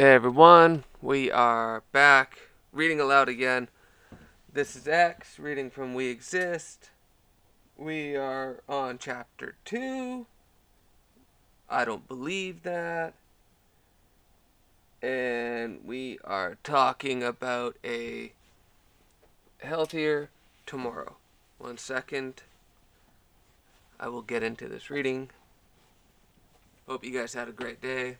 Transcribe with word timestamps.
Hey 0.00 0.12
everyone, 0.12 0.84
we 1.02 1.28
are 1.28 1.82
back 1.90 2.38
reading 2.72 3.00
aloud 3.00 3.28
again. 3.28 3.66
This 4.52 4.76
is 4.76 4.86
X 4.86 5.40
reading 5.40 5.70
from 5.70 5.92
We 5.92 6.06
Exist. 6.06 6.90
We 7.76 8.14
are 8.14 8.62
on 8.68 8.98
chapter 8.98 9.56
2. 9.64 10.24
I 11.68 11.84
don't 11.84 12.06
believe 12.06 12.62
that. 12.62 13.14
And 15.02 15.80
we 15.84 16.20
are 16.22 16.58
talking 16.62 17.24
about 17.24 17.76
a 17.84 18.34
healthier 19.58 20.30
tomorrow. 20.64 21.16
One 21.58 21.76
second. 21.76 22.44
I 23.98 24.06
will 24.06 24.22
get 24.22 24.44
into 24.44 24.68
this 24.68 24.90
reading. 24.90 25.30
Hope 26.86 27.04
you 27.04 27.10
guys 27.10 27.34
had 27.34 27.48
a 27.48 27.52
great 27.52 27.82
day. 27.82 28.18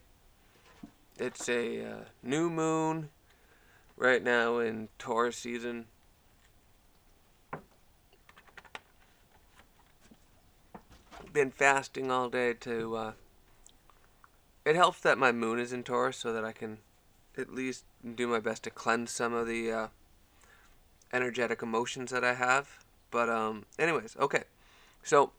It's 1.20 1.48
a 1.48 1.84
uh, 1.84 1.96
new 2.22 2.48
moon 2.48 3.08
right 3.96 4.22
now 4.22 4.58
in 4.58 4.88
Taurus 5.00 5.36
season. 5.36 5.86
Been 11.32 11.50
fasting 11.50 12.12
all 12.12 12.28
day 12.28 12.52
to. 12.60 12.96
Uh, 12.96 13.12
it 14.64 14.76
helps 14.76 15.00
that 15.00 15.18
my 15.18 15.32
moon 15.32 15.58
is 15.58 15.72
in 15.72 15.82
Taurus 15.82 16.16
so 16.16 16.32
that 16.32 16.44
I 16.44 16.52
can 16.52 16.78
at 17.36 17.52
least 17.52 17.84
do 18.14 18.28
my 18.28 18.38
best 18.38 18.62
to 18.64 18.70
cleanse 18.70 19.10
some 19.10 19.34
of 19.34 19.48
the 19.48 19.72
uh, 19.72 19.86
energetic 21.12 21.62
emotions 21.62 22.12
that 22.12 22.22
I 22.22 22.34
have. 22.34 22.84
But, 23.10 23.28
um, 23.28 23.64
anyways, 23.76 24.16
okay. 24.20 24.44
So, 25.02 25.32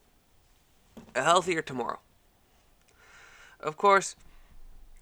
a 1.16 1.24
healthier 1.24 1.62
tomorrow. 1.62 2.00
Of 3.62 3.78
course, 3.78 4.16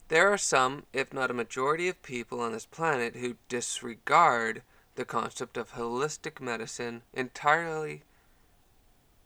there 0.09 0.31
are 0.31 0.37
some, 0.37 0.83
if 0.93 1.13
not 1.13 1.31
a 1.31 1.33
majority, 1.33 1.87
of 1.87 2.01
people 2.01 2.39
on 2.39 2.53
this 2.53 2.65
planet 2.65 3.15
who 3.17 3.35
disregard 3.49 4.61
the 4.95 5.05
concept 5.05 5.57
of 5.57 5.73
holistic 5.73 6.41
medicine 6.41 7.01
entirely. 7.13 8.03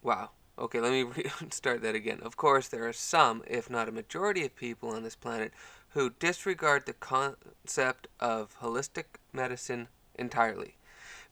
Wow. 0.01 0.31
Okay, 0.57 0.79
let 0.79 0.91
me 0.91 1.03
re- 1.15 1.31
start 1.49 1.81
that 1.81 1.95
again. 1.95 2.19
Of 2.21 2.37
course, 2.37 2.67
there 2.67 2.87
are 2.87 2.93
some, 2.93 3.43
if 3.47 3.69
not 3.69 3.89
a 3.89 3.91
majority, 3.91 4.45
of 4.45 4.55
people 4.55 4.89
on 4.89 5.03
this 5.03 5.15
planet 5.15 5.51
who 5.89 6.11
disregard 6.19 6.85
the 6.85 6.93
concept 6.93 8.07
of 8.19 8.55
holistic 8.61 9.05
medicine 9.33 9.87
entirely, 10.15 10.75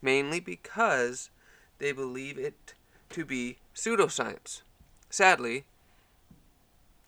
mainly 0.01 0.39
because 0.39 1.29
they 1.79 1.91
believe 1.91 2.37
it 2.37 2.73
to 3.09 3.25
be 3.25 3.57
pseudoscience. 3.73 4.61
Sadly, 5.09 5.65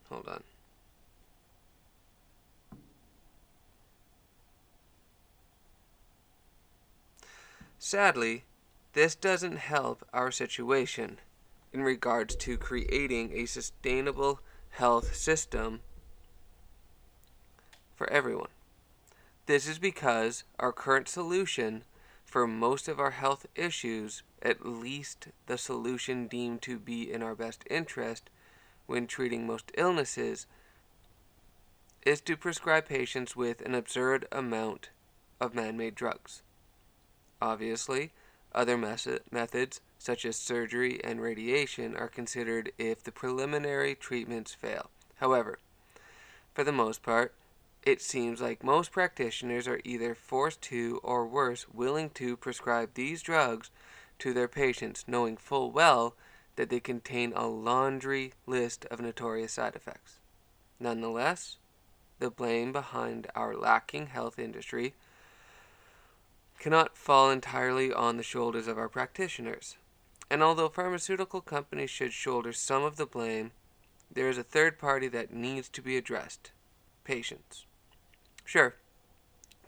hold 0.09 0.27
on. 0.27 0.43
Sadly, 7.83 8.43
this 8.93 9.15
doesn't 9.15 9.57
help 9.57 10.07
our 10.13 10.29
situation 10.29 11.17
in 11.73 11.81
regards 11.81 12.35
to 12.35 12.55
creating 12.55 13.31
a 13.33 13.47
sustainable 13.47 14.39
health 14.69 15.15
system 15.15 15.81
for 17.95 18.07
everyone. 18.11 18.51
This 19.47 19.67
is 19.67 19.79
because 19.79 20.43
our 20.59 20.71
current 20.71 21.09
solution 21.09 21.83
for 22.23 22.45
most 22.45 22.87
of 22.87 22.99
our 22.99 23.09
health 23.09 23.47
issues, 23.55 24.21
at 24.43 24.63
least 24.63 25.29
the 25.47 25.57
solution 25.57 26.27
deemed 26.27 26.61
to 26.61 26.77
be 26.77 27.11
in 27.11 27.23
our 27.23 27.33
best 27.33 27.63
interest 27.67 28.29
when 28.85 29.07
treating 29.07 29.47
most 29.47 29.71
illnesses, 29.75 30.45
is 32.05 32.21
to 32.21 32.37
prescribe 32.37 32.87
patients 32.87 33.35
with 33.35 33.59
an 33.61 33.73
absurd 33.73 34.27
amount 34.31 34.91
of 35.39 35.55
man 35.55 35.77
made 35.77 35.95
drugs. 35.95 36.43
Obviously, 37.41 38.11
other 38.53 38.77
methods, 38.77 39.81
such 39.97 40.25
as 40.25 40.35
surgery 40.35 41.03
and 41.03 41.21
radiation, 41.21 41.95
are 41.95 42.07
considered 42.07 42.71
if 42.77 43.03
the 43.03 43.11
preliminary 43.11 43.95
treatments 43.95 44.53
fail. 44.53 44.89
However, 45.15 45.59
for 46.53 46.63
the 46.63 46.71
most 46.71 47.01
part, 47.01 47.33
it 47.83 48.01
seems 48.01 48.41
like 48.41 48.63
most 48.63 48.91
practitioners 48.91 49.67
are 49.67 49.81
either 49.83 50.13
forced 50.13 50.61
to, 50.63 50.99
or 51.03 51.25
worse, 51.25 51.65
willing 51.73 52.11
to 52.11 52.37
prescribe 52.37 52.93
these 52.93 53.21
drugs 53.21 53.71
to 54.19 54.33
their 54.33 54.47
patients, 54.47 55.05
knowing 55.07 55.35
full 55.35 55.71
well 55.71 56.13
that 56.57 56.69
they 56.69 56.79
contain 56.79 57.33
a 57.35 57.47
laundry 57.47 58.33
list 58.45 58.85
of 58.85 58.99
notorious 58.99 59.53
side 59.53 59.75
effects. 59.75 60.19
Nonetheless, 60.79 61.57
the 62.19 62.29
blame 62.29 62.71
behind 62.71 63.25
our 63.33 63.55
lacking 63.55 64.07
health 64.07 64.37
industry 64.37 64.93
cannot 66.61 66.95
fall 66.95 67.31
entirely 67.31 67.91
on 67.91 68.17
the 68.17 68.23
shoulders 68.23 68.67
of 68.67 68.77
our 68.77 68.87
practitioners. 68.87 69.77
And 70.29 70.43
although 70.43 70.69
pharmaceutical 70.69 71.41
companies 71.41 71.89
should 71.89 72.13
shoulder 72.13 72.53
some 72.53 72.83
of 72.83 72.97
the 72.97 73.07
blame, 73.07 73.49
there 74.13 74.29
is 74.29 74.37
a 74.37 74.43
third 74.43 74.77
party 74.77 75.07
that 75.07 75.33
needs 75.33 75.67
to 75.69 75.81
be 75.81 75.97
addressed 75.97 76.51
patients. 77.03 77.65
Sure, 78.45 78.75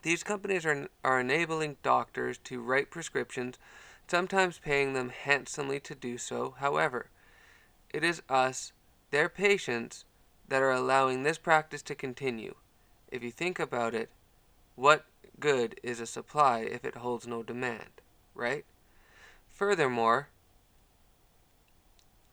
these 0.04 0.22
companies 0.22 0.68
are, 0.68 0.88
are 1.04 1.20
enabling 1.20 1.78
doctors 1.82 2.38
to 2.44 2.62
write 2.62 2.92
prescriptions, 2.92 3.58
sometimes 4.08 4.60
paying 4.60 4.94
them 4.94 5.10
handsomely 5.10 5.80
to 5.80 5.96
do 5.96 6.20
so. 6.20 6.54
However, 6.60 7.08
it 7.92 8.04
is 8.04 8.22
us, 8.30 8.72
their 9.10 9.30
patients, 9.30 10.06
that 10.48 10.62
are 10.62 10.72
allowing 10.72 11.24
this 11.24 11.40
practice 11.40 11.82
to 11.84 11.96
continue. 11.96 12.54
If 13.12 13.24
you 13.24 13.32
think 13.32 13.58
about 13.58 13.96
it, 13.96 14.12
what 14.76 15.06
good 15.40 15.80
is 15.84 16.00
a 16.00 16.06
supply 16.06 16.60
if 16.60 16.86
it 16.86 16.96
holds 16.96 17.28
no 17.28 17.44
demand, 17.44 18.02
right? 18.34 18.66
Furthermore, 19.50 20.30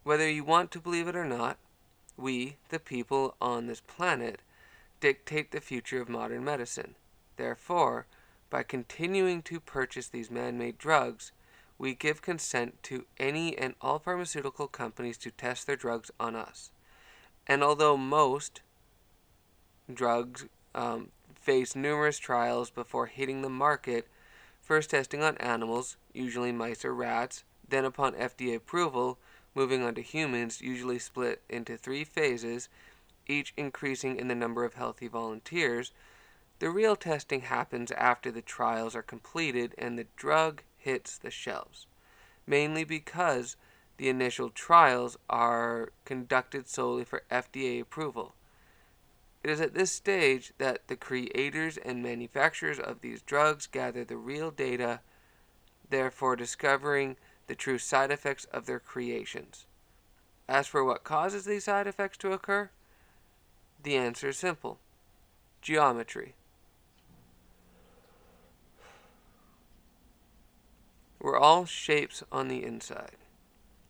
whether 0.03 0.29
you 0.29 0.45
want 0.45 0.71
to 0.71 0.81
believe 0.81 1.09
it 1.09 1.17
or 1.17 1.25
not, 1.25 1.59
we, 2.17 2.57
the 2.69 2.79
people 2.79 3.35
on 3.41 3.67
this 3.67 3.81
planet, 3.81 4.41
dictate 5.01 5.51
the 5.51 5.61
future 5.61 6.01
of 6.01 6.09
modern 6.09 6.45
medicine. 6.45 6.95
Therefore, 7.37 8.07
by 8.51 8.63
continuing 8.63 9.43
to 9.43 9.61
purchase 9.61 10.09
these 10.09 10.31
man 10.31 10.59
made 10.59 10.79
drugs, 10.79 11.33
we 11.79 11.95
give 11.95 12.21
consent 12.21 12.83
to 12.83 13.07
any 13.19 13.57
and 13.57 13.75
all 13.81 13.99
pharmaceutical 13.99 14.69
companies 14.69 15.17
to 15.19 15.31
test 15.31 15.67
their 15.67 15.77
drugs 15.77 16.11
on 16.21 16.37
us. 16.37 16.71
And 17.47 17.65
although 17.65 17.97
most 17.97 18.61
drugs 19.93 20.47
um, 20.75 21.09
face 21.41 21.75
numerous 21.75 22.19
trials 22.19 22.71
before 22.71 23.07
hitting 23.07 23.43
the 23.43 23.49
market, 23.49 24.07
first 24.61 24.91
testing 24.91 25.23
on 25.23 25.37
animals, 25.39 25.97
usually 26.13 26.53
mice 26.53 26.85
or 26.85 26.95
rats, 26.95 27.45
then 27.69 27.85
upon 27.85 28.13
FDA 28.13 28.57
approval, 28.57 29.19
moving 29.55 29.83
on 29.83 29.95
to 29.95 30.03
humans, 30.03 30.61
usually 30.61 30.99
split 30.99 31.43
into 31.49 31.77
three 31.77 32.05
phases, 32.05 32.69
each 33.27 33.53
increasing 33.57 34.17
in 34.17 34.29
the 34.29 34.35
number 34.35 34.65
of 34.65 34.75
healthy 34.75 35.09
volunteers. 35.09 35.93
The 36.59 36.71
real 36.71 36.95
testing 36.95 37.43
happens 37.43 37.91
after 37.93 38.31
the 38.31 38.43
trials 38.43 38.95
are 38.95 39.03
completed 39.03 39.75
and 39.79 39.99
the 39.99 40.07
drug 40.17 40.63
hits 40.77 41.17
the 41.17 41.31
shelves, 41.31 41.87
mainly 42.47 42.85
because 42.85 43.57
the 43.97 44.09
initial 44.09 44.51
trials 44.51 45.17
are 45.29 45.93
conducted 46.05 46.69
solely 46.69 47.05
for 47.05 47.23
FDA 47.31 47.81
approval. 47.81 48.35
It 49.43 49.51
is 49.51 49.61
at 49.61 49.75
this 49.75 49.91
stage 49.91 50.53
that 50.59 50.89
the 50.89 50.97
creators 50.97 51.79
and 51.79 52.03
manufacturers 52.03 52.79
of 52.79 53.01
these 53.01 53.23
drugs 53.23 53.67
gather 53.67 54.05
the 54.05 54.17
real 54.17 54.51
data, 54.51 55.01
therefore 55.89 56.37
discovering 56.37 57.17
the 57.47 57.55
true 57.55 57.79
side 57.79 58.11
effects 58.11 58.45
of 58.47 58.67
their 58.67 58.81
creations. 58.81 59.67
As 60.49 60.67
for 60.67 60.85
what 60.85 61.05
causes 61.05 61.45
these 61.45 61.65
side 61.65 61.87
effects 61.87 62.19
to 62.19 62.33
occur, 62.33 62.71
the 63.83 63.97
answer 63.97 64.29
is 64.29 64.37
simple 64.37 64.79
geometry. 65.63 66.35
We're 71.21 71.39
all 71.39 71.67
shapes 71.67 72.23
on 72.33 72.49
the 72.49 72.65
inside. 72.65 73.17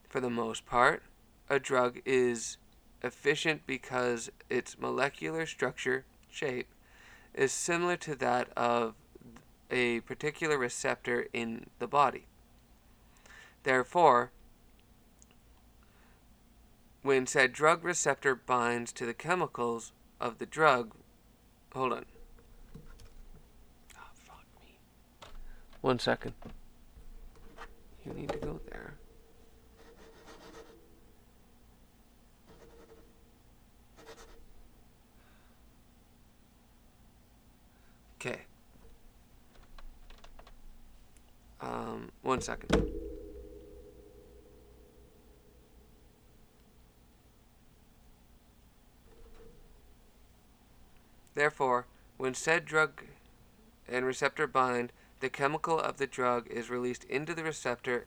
For 0.08 0.20
the 0.20 0.30
most 0.30 0.66
part, 0.66 1.02
a 1.48 1.60
drug 1.60 2.00
is 2.04 2.56
efficient 3.02 3.66
because 3.66 4.30
its 4.48 4.78
molecular 4.78 5.46
structure, 5.46 6.04
shape, 6.30 6.68
is 7.34 7.52
similar 7.52 7.96
to 7.96 8.14
that 8.16 8.48
of 8.56 8.94
a 9.70 10.00
particular 10.00 10.58
receptor 10.58 11.26
in 11.32 11.66
the 11.78 11.86
body. 11.86 12.26
Therefore, 13.62 14.32
when 17.02 17.26
said 17.26 17.52
drug 17.52 17.84
receptor 17.84 18.34
binds 18.34 18.92
to 18.92 19.06
the 19.06 19.14
chemicals 19.14 19.92
of 20.20 20.38
the 20.38 20.46
drug, 20.46 20.94
hold 21.72 21.92
on. 21.92 22.04
Oh, 23.96 24.10
fuck 24.26 24.44
me. 24.60 24.76
One 25.80 25.98
second. 25.98 26.34
You 28.04 28.12
need 28.12 28.28
to 28.30 28.38
go 28.38 28.60
there. 28.70 28.94
Okay. 38.20 38.40
Um, 41.60 42.10
one 42.22 42.40
second. 42.40 42.90
Therefore, 51.34 51.86
when 52.16 52.34
said 52.34 52.64
drug 52.64 53.04
and 53.88 54.04
receptor 54.04 54.46
bind, 54.46 54.92
the 55.20 55.30
chemical 55.30 55.78
of 55.78 55.98
the 55.98 56.06
drug 56.06 56.46
is 56.48 56.70
released 56.70 57.04
into 57.04 57.34
the 57.34 57.44
receptor, 57.44 58.06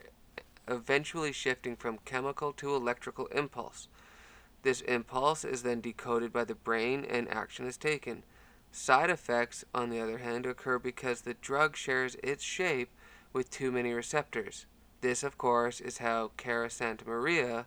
eventually 0.67 1.31
shifting 1.31 1.75
from 1.75 1.99
chemical 2.05 2.53
to 2.53 2.75
electrical 2.75 3.27
impulse. 3.27 3.87
This 4.63 4.81
impulse 4.81 5.43
is 5.43 5.63
then 5.63 5.81
decoded 5.81 6.31
by 6.31 6.43
the 6.45 6.55
brain 6.55 7.05
and 7.05 7.29
action 7.29 7.65
is 7.65 7.77
taken. 7.77 8.23
Side 8.71 9.09
effects, 9.09 9.63
on 9.75 9.89
the 9.89 9.99
other 9.99 10.19
hand, 10.19 10.45
occur 10.45 10.79
because 10.79 11.21
the 11.21 11.35
drug 11.35 11.75
shares 11.75 12.15
its 12.23 12.43
shape 12.43 12.89
with 13.33 13.49
too 13.49 13.71
many 13.71 13.91
receptors. 13.91 14.65
This, 15.01 15.23
of 15.23 15.37
course, 15.37 15.81
is 15.81 15.97
how 15.97 16.31
Cara 16.37 16.69
Santa 16.69 17.05
Maria, 17.05 17.65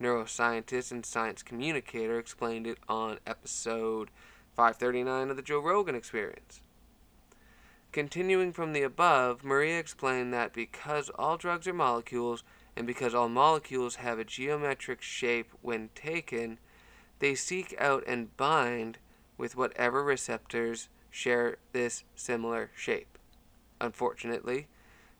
neuroscientist 0.00 0.92
and 0.92 1.04
science 1.04 1.42
communicator, 1.42 2.18
explained 2.18 2.66
it 2.66 2.78
on 2.88 3.18
episode 3.26 4.10
539 4.54 5.30
of 5.30 5.36
the 5.36 5.42
Joe 5.42 5.58
Rogan 5.58 5.96
Experience. 5.96 6.60
Continuing 7.92 8.52
from 8.52 8.74
the 8.74 8.82
above, 8.82 9.42
Maria 9.42 9.78
explained 9.78 10.32
that 10.34 10.52
because 10.52 11.10
all 11.18 11.36
drugs 11.36 11.66
are 11.66 11.72
molecules, 11.72 12.44
and 12.76 12.86
because 12.86 13.14
all 13.14 13.28
molecules 13.28 13.96
have 13.96 14.18
a 14.18 14.24
geometric 14.24 15.00
shape 15.00 15.50
when 15.62 15.88
taken, 15.94 16.58
they 17.18 17.34
seek 17.34 17.74
out 17.78 18.04
and 18.06 18.36
bind 18.36 18.98
with 19.38 19.56
whatever 19.56 20.04
receptors 20.04 20.88
share 21.10 21.56
this 21.72 22.04
similar 22.14 22.70
shape. 22.76 23.18
Unfortunately, 23.80 24.68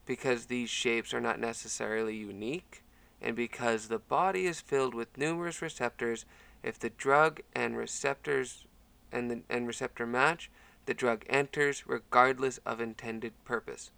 because 0.07 0.45
these 0.45 0.69
shapes 0.69 1.13
are 1.13 1.21
not 1.21 1.39
necessarily 1.39 2.15
unique, 2.15 2.83
and 3.21 3.35
because 3.35 3.87
the 3.87 3.99
body 3.99 4.47
is 4.47 4.61
filled 4.61 4.95
with 4.95 5.17
numerous 5.17 5.61
receptors, 5.61 6.25
if 6.63 6.79
the 6.79 6.89
drug 6.89 7.41
and 7.53 7.77
receptors 7.77 8.65
and, 9.11 9.29
the, 9.29 9.41
and 9.49 9.67
receptor 9.67 10.05
match, 10.05 10.49
the 10.85 10.93
drug 10.93 11.25
enters 11.29 11.85
regardless 11.85 12.59
of 12.65 12.79
intended 12.79 13.33
purpose. 13.43 13.91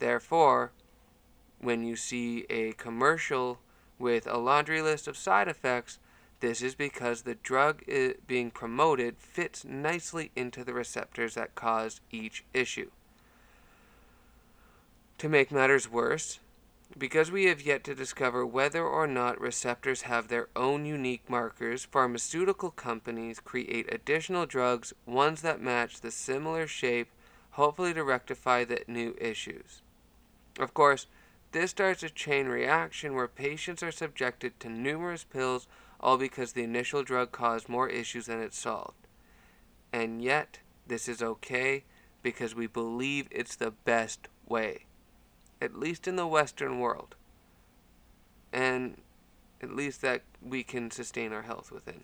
Therefore, 0.00 0.72
when 1.60 1.84
you 1.84 1.94
see 1.94 2.44
a 2.50 2.72
commercial 2.72 3.60
with 3.98 4.26
a 4.26 4.38
laundry 4.38 4.82
list 4.82 5.06
of 5.06 5.16
side 5.16 5.46
effects, 5.46 6.00
this 6.40 6.60
is 6.60 6.74
because 6.74 7.22
the 7.22 7.36
drug 7.36 7.84
being 8.26 8.50
promoted 8.50 9.16
fits 9.18 9.64
nicely 9.64 10.32
into 10.34 10.64
the 10.64 10.74
receptors 10.74 11.34
that 11.34 11.54
cause 11.54 12.00
each 12.10 12.44
issue. 12.52 12.90
To 15.22 15.28
make 15.28 15.52
matters 15.52 15.88
worse, 15.88 16.40
because 16.98 17.30
we 17.30 17.44
have 17.44 17.62
yet 17.62 17.84
to 17.84 17.94
discover 17.94 18.44
whether 18.44 18.84
or 18.84 19.06
not 19.06 19.40
receptors 19.40 20.02
have 20.02 20.26
their 20.26 20.48
own 20.56 20.84
unique 20.84 21.30
markers, 21.30 21.84
pharmaceutical 21.84 22.72
companies 22.72 23.38
create 23.38 23.94
additional 23.94 24.46
drugs, 24.46 24.92
ones 25.06 25.42
that 25.42 25.62
match 25.62 26.00
the 26.00 26.10
similar 26.10 26.66
shape, 26.66 27.06
hopefully 27.52 27.94
to 27.94 28.02
rectify 28.02 28.64
the 28.64 28.80
new 28.88 29.14
issues. 29.20 29.80
Of 30.58 30.74
course, 30.74 31.06
this 31.52 31.70
starts 31.70 32.02
a 32.02 32.10
chain 32.10 32.48
reaction 32.48 33.14
where 33.14 33.28
patients 33.28 33.84
are 33.84 33.92
subjected 33.92 34.58
to 34.58 34.68
numerous 34.68 35.22
pills, 35.22 35.68
all 36.00 36.18
because 36.18 36.54
the 36.54 36.64
initial 36.64 37.04
drug 37.04 37.30
caused 37.30 37.68
more 37.68 37.88
issues 37.88 38.26
than 38.26 38.40
it 38.40 38.54
solved. 38.54 39.06
And 39.92 40.20
yet, 40.20 40.58
this 40.84 41.06
is 41.06 41.22
okay 41.22 41.84
because 42.24 42.56
we 42.56 42.66
believe 42.66 43.28
it's 43.30 43.54
the 43.54 43.70
best 43.70 44.26
way 44.48 44.86
at 45.62 45.78
least 45.78 46.08
in 46.08 46.16
the 46.16 46.26
Western 46.26 46.80
world, 46.80 47.14
and 48.52 48.96
at 49.62 49.74
least 49.74 50.02
that 50.02 50.22
we 50.42 50.64
can 50.64 50.90
sustain 50.90 51.32
our 51.32 51.42
health 51.42 51.70
within. 51.70 52.02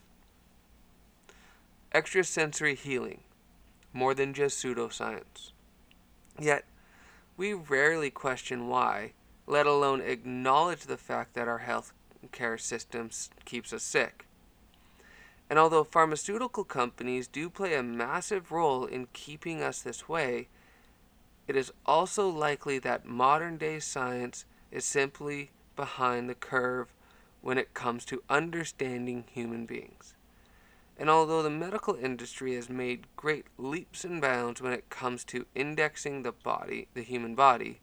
Extrasensory 1.93 2.77
healing, 2.77 3.21
more 3.93 4.15
than 4.15 4.33
just 4.33 4.63
pseudoscience. 4.63 5.51
Yet, 6.39 6.65
we 7.37 7.53
rarely 7.53 8.11
question 8.11 8.69
why, 8.69 9.13
let 9.47 9.67
alone 9.67 10.01
acknowledge 10.03 10.83
the 10.83 10.97
fact 10.97 11.35
that 11.35 11.49
our 11.49 11.59
health 11.59 11.93
care 12.31 12.59
system 12.59 13.11
keeps 13.45 13.73
us 13.73 13.83
sick. 13.83 14.27
And 15.51 15.59
although 15.59 15.85
pharmaceutical 15.85 16.63
companies 16.63 17.27
do 17.27 17.51
play 17.51 17.75
a 17.75 17.83
massive 17.83 18.53
role 18.53 18.85
in 18.85 19.09
keeping 19.13 19.63
us 19.63 19.83
this 19.83 20.09
way, 20.09 20.47
it 21.49 21.57
is 21.57 21.73
also 21.87 22.29
likely 22.29 22.79
that 22.79 23.07
modern 23.07 23.57
day 23.57 23.81
science 23.81 24.45
is 24.71 24.85
simply 24.85 25.51
behind 25.75 26.29
the 26.29 26.35
curve 26.35 26.93
when 27.41 27.57
it 27.57 27.73
comes 27.73 28.05
to 28.05 28.23
understanding 28.29 29.25
human 29.33 29.65
beings. 29.65 30.15
And 30.99 31.09
although 31.09 31.43
the 31.43 31.51
medical 31.51 31.95
industry 31.95 32.55
has 32.57 32.69
made 32.69 33.07
great 33.17 33.47
leaps 33.57 34.05
and 34.05 34.21
bounds 34.21 34.61
when 34.61 34.73
it 34.73 34.91
comes 34.91 35.25
to 35.27 35.47
indexing 35.55 36.23
the 36.23 36.33
body, 36.33 36.89
the 36.93 37.03
human 37.03 37.35
body, 37.35 37.81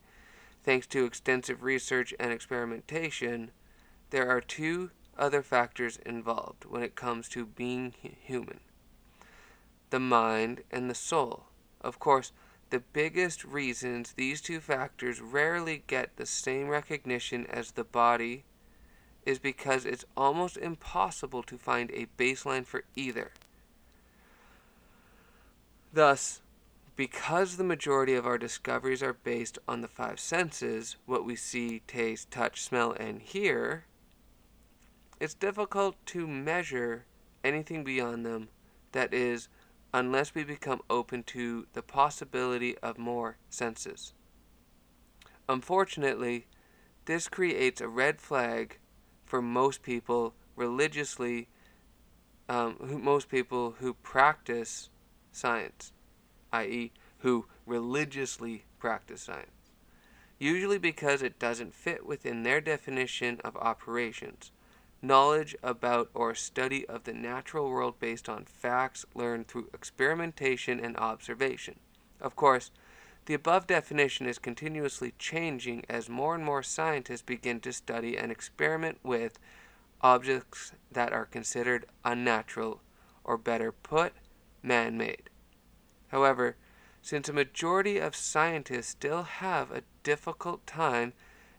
thanks 0.63 0.85
to 0.87 1.05
extensive 1.05 1.63
research 1.63 2.13
and 2.19 2.31
experimentation, 2.31 3.51
there 4.11 4.29
are 4.29 4.41
two 4.41 4.91
other 5.17 5.41
factors 5.41 5.97
involved 6.05 6.65
when 6.65 6.83
it 6.83 6.95
comes 6.95 7.27
to 7.29 7.45
being 7.45 7.93
human 8.01 8.59
the 9.91 9.99
mind 9.99 10.61
and 10.71 10.89
the 10.89 10.95
soul. 10.95 11.45
Of 11.79 11.99
course, 11.99 12.33
the 12.75 12.83
biggest 12.91 13.45
reasons 13.45 14.11
these 14.11 14.41
two 14.41 14.59
factors 14.59 15.21
rarely 15.21 15.81
get 15.87 16.17
the 16.17 16.25
same 16.25 16.67
recognition 16.67 17.45
as 17.45 17.71
the 17.71 17.85
body 17.85 18.43
is 19.25 19.39
because 19.39 19.85
it's 19.85 20.03
almost 20.17 20.57
impossible 20.57 21.41
to 21.41 21.57
find 21.57 21.89
a 21.91 22.05
baseline 22.17 22.65
for 22.65 22.83
either. 22.93 23.31
Thus, 25.93 26.41
because 26.97 27.55
the 27.55 27.63
majority 27.63 28.13
of 28.13 28.27
our 28.27 28.37
discoveries 28.37 29.01
are 29.01 29.13
based 29.13 29.57
on 29.69 29.79
the 29.79 29.87
five 29.87 30.19
senses, 30.19 30.97
what 31.05 31.23
we 31.23 31.37
see, 31.37 31.81
taste, 31.87 32.29
touch, 32.29 32.61
smell, 32.61 32.91
and 32.91 33.21
hear, 33.21 33.85
it's 35.21 35.33
difficult 35.33 35.95
to 36.07 36.27
measure 36.27 37.05
anything 37.41 37.85
beyond 37.85 38.25
them 38.25 38.49
that 38.91 39.13
is 39.13 39.47
unless 39.95 40.35
we 40.35 40.43
become 40.43 40.81
open 40.89 41.23
to 41.23 41.65
the 41.71 41.81
possibility 41.81 42.77
of 42.79 42.97
more 42.97 43.37
senses. 43.49 44.11
Unfortunately, 45.47 46.47
this 47.05 47.29
creates 47.29 47.79
a 47.79 47.87
red 47.87 48.19
flag 48.19 48.77
for 49.23 49.41
most 49.41 49.81
people 49.81 50.33
religiously, 50.57 51.47
um, 52.49 52.75
who, 52.81 52.99
most 52.99 53.29
people 53.29 53.75
who 53.79 53.93
practice 53.93 54.89
science, 55.31 55.93
i.e., 56.51 56.91
who 57.19 57.45
religiously 57.65 58.65
practice 58.77 59.21
science, 59.21 59.71
usually 60.37 60.77
because 60.77 61.21
it 61.21 61.39
doesn't 61.39 61.73
fit 61.73 62.05
within 62.05 62.43
their 62.43 62.59
definition 62.59 63.39
of 63.45 63.55
operations 63.55 64.51
knowledge 65.01 65.55
about 65.61 66.09
or 66.13 66.33
study 66.33 66.85
of 66.87 67.03
the 67.03 67.13
natural 67.13 67.69
world 67.69 67.99
based 67.99 68.27
on 68.27 68.45
facts 68.45 69.05
learned 69.13 69.47
through 69.47 69.69
experimentation 69.73 70.79
and 70.79 70.97
observation. 70.97 71.79
Of 72.19 72.35
course, 72.35 72.71
the 73.25 73.33
above 73.33 73.67
definition 73.67 74.25
is 74.27 74.37
continuously 74.37 75.13
changing 75.17 75.83
as 75.89 76.09
more 76.09 76.35
and 76.35 76.45
more 76.45 76.63
scientists 76.63 77.21
begin 77.21 77.59
to 77.61 77.73
study 77.73 78.17
and 78.17 78.31
experiment 78.31 78.99
with 79.03 79.39
objects 80.01 80.73
that 80.91 81.11
are 81.11 81.25
considered 81.25 81.85
unnatural, 82.03 82.81
or 83.23 83.37
better 83.37 83.71
put, 83.71 84.13
man 84.61 84.97
made. 84.97 85.29
However, 86.09 86.55
since 87.01 87.27
a 87.27 87.33
majority 87.33 87.97
of 87.97 88.15
scientists 88.15 88.87
still 88.89 89.23
have 89.23 89.71
a 89.71 89.83
difficult 90.03 90.65
time 90.67 91.13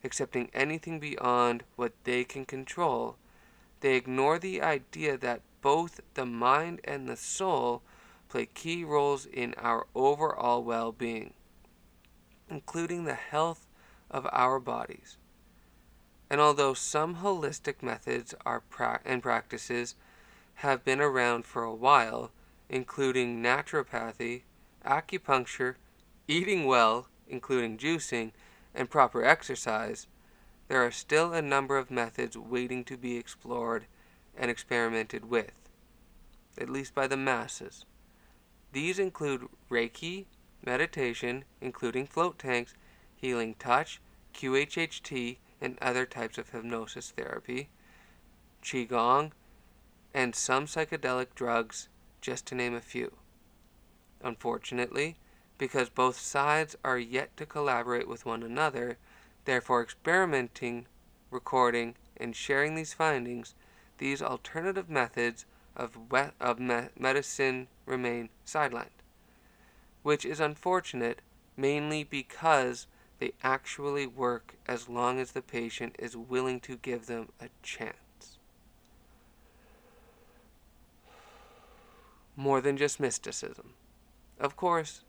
accepting 0.04 0.50
anything 0.54 1.00
beyond 1.00 1.64
what 1.74 1.92
they 2.04 2.22
can 2.22 2.44
control, 2.44 3.16
they 3.80 3.96
ignore 3.96 4.38
the 4.38 4.62
idea 4.62 5.16
that 5.18 5.42
both 5.60 6.00
the 6.14 6.26
mind 6.26 6.80
and 6.84 7.08
the 7.08 7.16
soul 7.16 7.82
play 8.28 8.46
key 8.46 8.84
roles 8.84 9.26
in 9.26 9.54
our 9.58 9.86
overall 9.94 10.62
well 10.62 10.92
being, 10.92 11.34
including 12.48 13.04
the 13.04 13.14
health 13.14 13.66
of 14.10 14.26
our 14.32 14.58
bodies. 14.58 15.16
And 16.28 16.40
although 16.40 16.74
some 16.74 17.16
holistic 17.16 17.82
methods 17.82 18.34
are 18.44 18.60
pra- 18.60 19.00
and 19.04 19.22
practices 19.22 19.94
have 20.56 20.84
been 20.84 21.00
around 21.00 21.44
for 21.44 21.62
a 21.62 21.74
while, 21.74 22.30
including 22.68 23.42
naturopathy, 23.42 24.42
acupuncture, 24.84 25.76
eating 26.26 26.64
well, 26.64 27.08
including 27.28 27.78
juicing, 27.78 28.32
and 28.74 28.90
proper 28.90 29.24
exercise, 29.24 30.06
there 30.68 30.84
are 30.84 30.90
still 30.90 31.32
a 31.32 31.42
number 31.42 31.76
of 31.76 31.90
methods 31.90 32.36
waiting 32.36 32.84
to 32.84 32.96
be 32.96 33.16
explored 33.16 33.86
and 34.36 34.50
experimented 34.50 35.30
with, 35.30 35.52
at 36.58 36.68
least 36.68 36.94
by 36.94 37.06
the 37.06 37.16
masses. 37.16 37.84
These 38.72 38.98
include 38.98 39.48
Reiki, 39.70 40.26
meditation, 40.64 41.44
including 41.60 42.06
float 42.06 42.38
tanks, 42.38 42.74
healing 43.14 43.54
touch, 43.58 44.00
QHHT, 44.34 45.38
and 45.60 45.78
other 45.80 46.04
types 46.04 46.36
of 46.36 46.50
hypnosis 46.50 47.12
therapy, 47.16 47.68
Qigong, 48.62 49.30
and 50.12 50.34
some 50.34 50.66
psychedelic 50.66 51.28
drugs, 51.34 51.88
just 52.20 52.46
to 52.46 52.54
name 52.54 52.74
a 52.74 52.80
few. 52.80 53.12
Unfortunately, 54.22 55.16
because 55.58 55.88
both 55.88 56.18
sides 56.18 56.76
are 56.84 56.98
yet 56.98 57.36
to 57.36 57.46
collaborate 57.46 58.08
with 58.08 58.26
one 58.26 58.42
another, 58.42 58.98
therefore 59.46 59.82
experimenting, 59.82 60.86
recording, 61.30 61.94
and 62.16 62.36
sharing 62.36 62.74
these 62.74 62.92
findings, 62.92 63.54
these 63.98 64.20
alternative 64.20 64.90
methods 64.90 65.46
of, 65.74 65.96
of 66.40 66.58
me 66.58 66.82
medicine 66.98 67.68
remain 67.86 68.28
sidelined, 68.46 69.02
which 70.02 70.24
is 70.24 70.40
unfortunate 70.40 71.20
mainly 71.56 72.04
because 72.04 72.86
they 73.18 73.32
actually 73.42 74.06
work 74.06 74.56
as 74.66 74.88
long 74.88 75.18
as 75.18 75.32
the 75.32 75.40
patient 75.40 75.96
is 75.98 76.16
willing 76.16 76.60
to 76.60 76.76
give 76.76 77.06
them 77.06 77.28
a 77.40 77.48
chance. 77.62 78.38
More 82.36 82.60
than 82.60 82.76
just 82.76 83.00
mysticism. 83.00 83.72
Of 84.38 84.56
course, 84.56 85.00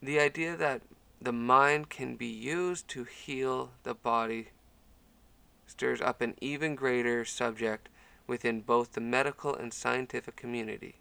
the 0.00 0.20
idea 0.20 0.56
that 0.56 0.82
the 1.24 1.32
mind 1.32 1.88
can 1.88 2.16
be 2.16 2.26
used 2.26 2.86
to 2.86 3.04
heal 3.04 3.70
the 3.82 3.94
body 3.94 4.48
stirs 5.66 6.02
up 6.02 6.20
an 6.20 6.34
even 6.40 6.74
greater 6.74 7.24
subject 7.24 7.88
within 8.26 8.60
both 8.60 8.92
the 8.92 9.00
medical 9.00 9.54
and 9.54 9.72
scientific 9.72 10.36
community. 10.36 10.96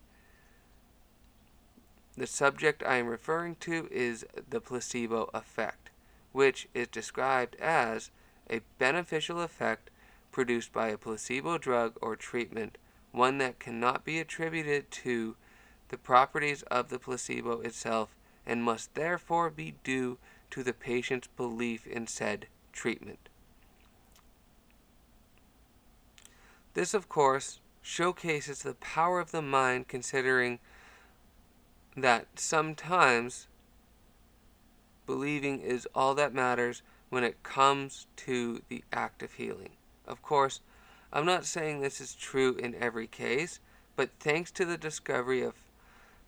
The 2.16 2.26
subject 2.26 2.84
I 2.86 2.96
am 2.96 3.08
referring 3.08 3.56
to 3.62 3.90
is 3.92 4.26
the 4.50 4.62
placebo 4.62 5.30
effect, 5.34 5.90
which 6.32 6.70
is 6.74 6.88
described 6.88 7.56
as 7.58 8.10
a 8.50 8.62
beneficial 8.80 9.42
effect 9.42 9.90
produced 10.32 10.72
by 10.72 10.88
a 10.88 10.98
placebo 10.98 11.58
drug 11.58 11.98
or 12.02 12.16
treatment, 12.16 12.78
one 13.12 13.40
that 13.40 13.60
cannot 13.60 14.06
be 14.06 14.20
attributed 14.20 14.90
to 14.92 15.36
the 15.90 15.98
properties 15.98 16.62
of 16.64 16.90
the 16.90 17.00
placebo 17.00 17.60
itself 17.60 18.16
and 18.46 18.64
must 18.64 18.94
therefore 18.96 19.50
be 19.50 19.76
due 19.84 20.18
to 20.52 20.64
the 20.64 20.74
patient's 20.74 21.28
belief 21.28 21.88
in 21.88 22.08
said 22.08 22.48
treatment. 22.72 23.30
This, 26.74 26.94
of 26.94 27.08
course, 27.08 27.60
showcases 27.82 28.64
the 28.64 28.74
power 28.76 29.20
of 29.20 29.32
the 29.32 29.42
mind 29.42 29.88
considering 29.88 30.60
that 31.96 32.28
sometimes 32.36 33.48
believing 35.06 35.60
is 35.60 35.88
all 35.94 36.16
that 36.16 36.34
matters 36.34 36.82
when 37.10 37.24
it 37.24 37.44
comes 37.44 38.08
to 38.16 38.62
the 38.70 38.84
act 38.92 39.22
of 39.22 39.34
healing. 39.34 39.74
Of 40.08 40.22
course, 40.24 40.62
I'm 41.12 41.26
not 41.26 41.46
saying 41.46 41.82
this 41.82 42.02
is 42.02 42.16
true 42.16 42.56
in 42.56 42.74
every 42.74 43.06
case, 43.06 43.60
but 43.96 44.10
thanks 44.20 44.50
to 44.52 44.66
the 44.66 44.78
discovery 44.78 45.44
of 45.44 45.54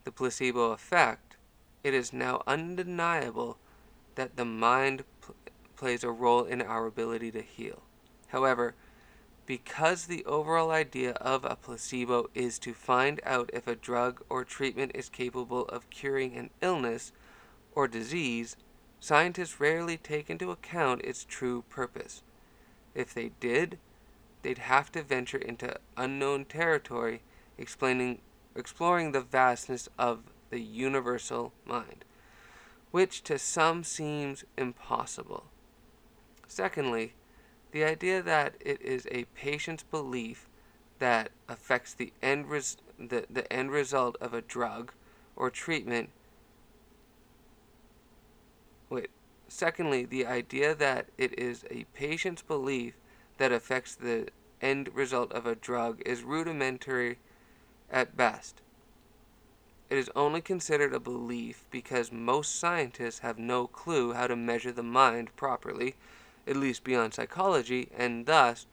the 0.03 0.11
placebo 0.11 0.71
effect, 0.71 1.24
it 1.85 1.93
is 1.93 2.11
now 2.11 2.41
undeniable 2.47 3.59
that 4.15 4.37
the 4.37 4.43
mind 4.43 5.03
pl 5.21 5.35
plays 5.75 6.03
a 6.03 6.09
role 6.09 6.43
in 6.43 6.59
our 6.59 6.87
ability 6.87 7.29
to 7.29 7.43
heal. 7.43 7.83
However, 8.29 8.73
because 9.45 10.05
the 10.05 10.25
overall 10.25 10.71
idea 10.71 11.11
of 11.11 11.45
a 11.45 11.55
placebo 11.55 12.31
is 12.33 12.57
to 12.59 12.73
find 12.73 13.21
out 13.23 13.51
if 13.53 13.67
a 13.67 13.75
drug 13.75 14.23
or 14.29 14.43
treatment 14.43 14.93
is 14.95 15.09
capable 15.09 15.65
of 15.65 15.91
curing 15.91 16.35
an 16.35 16.49
illness 16.59 17.11
or 17.75 17.87
disease, 17.87 18.57
scientists 18.99 19.59
rarely 19.59 19.95
take 19.95 20.27
into 20.27 20.49
account 20.49 21.03
its 21.03 21.23
true 21.23 21.65
purpose. 21.69 22.23
If 22.95 23.13
they 23.13 23.29
did, 23.39 23.77
they'd 24.41 24.57
have 24.57 24.91
to 24.93 25.03
venture 25.03 25.37
into 25.37 25.77
unknown 25.95 26.45
territory, 26.45 27.21
explaining, 27.59 28.21
exploring 28.55 29.11
the 29.11 29.21
vastness 29.21 29.87
of 29.99 30.23
the 30.55 30.61
universal 30.61 31.51
mind, 31.65 32.05
which 32.91 33.21
to 33.21 33.37
some 33.37 33.83
seems 33.83 34.45
impossible. 34.57 35.43
Secondly, 36.47 37.11
the 37.71 37.83
idea 37.83 38.21
that 38.21 38.55
it 38.61 38.81
is 38.81 39.05
a 39.11 39.25
patient's 39.35 39.83
belief 39.83 40.47
that 40.99 41.29
affects 41.49 41.93
the 41.93 42.13
end, 42.23 42.49
res- 42.49 42.77
the, 42.97 43.25
the 43.29 43.51
end 43.51 43.69
result 43.69 44.15
of 44.21 44.33
a 44.33 44.41
drug 44.41 44.93
or 45.35 45.49
treatment. 45.49 46.09
Wait. 48.89 49.09
Secondly, 49.49 50.05
the 50.05 50.25
idea 50.25 50.73
that 50.73 51.07
it 51.17 51.37
is 51.37 51.65
a 51.69 51.83
patient's 51.93 52.41
belief 52.41 52.93
that 53.39 53.51
affects 53.51 53.93
the 53.93 54.29
end 54.61 54.89
result 54.95 55.33
of 55.33 55.45
a 55.45 55.55
drug 55.55 56.01
is 56.05 56.23
rudimentary 56.23 57.17
at 57.91 58.15
best. 58.15 58.61
It 59.89 59.97
is 59.97 60.09
only 60.15 60.41
considered 60.41 60.93
a 60.93 60.99
belief 60.99 61.65
because 61.69 62.11
most 62.11 62.55
scientists 62.55 63.19
have 63.19 63.37
no 63.37 63.67
clue 63.67 64.13
how 64.13 64.27
to 64.27 64.35
measure 64.35 64.71
the 64.71 64.83
mind 64.83 65.35
properly 65.35 65.95
at 66.47 66.55
least 66.55 66.83
beyond 66.83 67.13
psychology, 67.13 67.89
and 67.97 68.25
thus 68.25 68.67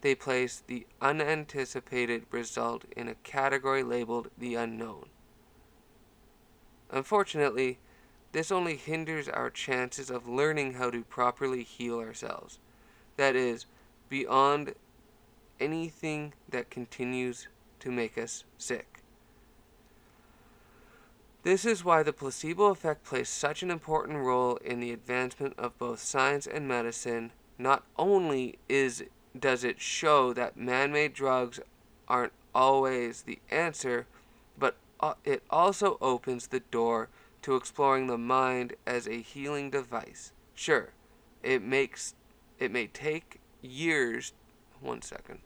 they 0.00 0.14
place 0.14 0.62
the 0.66 0.86
unanticipated 1.00 2.24
result 2.30 2.84
in 2.96 3.08
a 3.08 3.14
category 3.16 3.82
labeled 3.82 4.30
the 4.38 4.54
unknown. 4.54 5.06
Unfortunately, 6.90 7.78
this 8.32 8.50
only 8.52 8.76
hinders 8.76 9.28
our 9.28 9.50
chances 9.50 10.10
of 10.10 10.28
learning 10.28 10.74
how 10.74 10.90
to 10.90 11.02
properly 11.04 11.62
heal 11.62 11.98
ourselves. 11.98 12.58
That 13.16 13.34
is, 13.34 13.66
beyond 14.08 14.74
anything 15.60 16.32
that 16.48 16.70
continues 16.70 17.48
to 17.80 17.90
make 17.90 18.16
us 18.16 18.44
sick. 18.56 18.87
This 21.44 21.64
is 21.64 21.84
why 21.84 22.02
the 22.02 22.12
placebo 22.12 22.64
effect 22.66 23.04
plays 23.04 23.28
such 23.28 23.62
an 23.62 23.70
important 23.70 24.18
role 24.18 24.56
in 24.56 24.80
the 24.80 24.92
advancement 24.92 25.54
of 25.56 25.78
both 25.78 26.00
science 26.00 26.46
and 26.46 26.66
medicine. 26.66 27.32
Not 27.58 27.84
only 27.96 28.58
is 28.68 29.04
does 29.38 29.62
it 29.62 29.80
show 29.80 30.32
that 30.32 30.56
man-made 30.56 31.14
drugs 31.14 31.60
aren't 32.08 32.32
always 32.54 33.22
the 33.22 33.38
answer, 33.50 34.06
but 34.58 34.76
uh, 35.00 35.14
it 35.24 35.42
also 35.48 35.96
opens 36.00 36.48
the 36.48 36.60
door 36.60 37.08
to 37.42 37.54
exploring 37.54 38.08
the 38.08 38.18
mind 38.18 38.74
as 38.86 39.06
a 39.06 39.20
healing 39.20 39.70
device. 39.70 40.32
Sure, 40.54 40.92
it 41.42 41.62
makes 41.62 42.14
it 42.58 42.72
may 42.72 42.88
take 42.88 43.40
years. 43.62 44.32
One 44.80 45.02
second. 45.02 45.40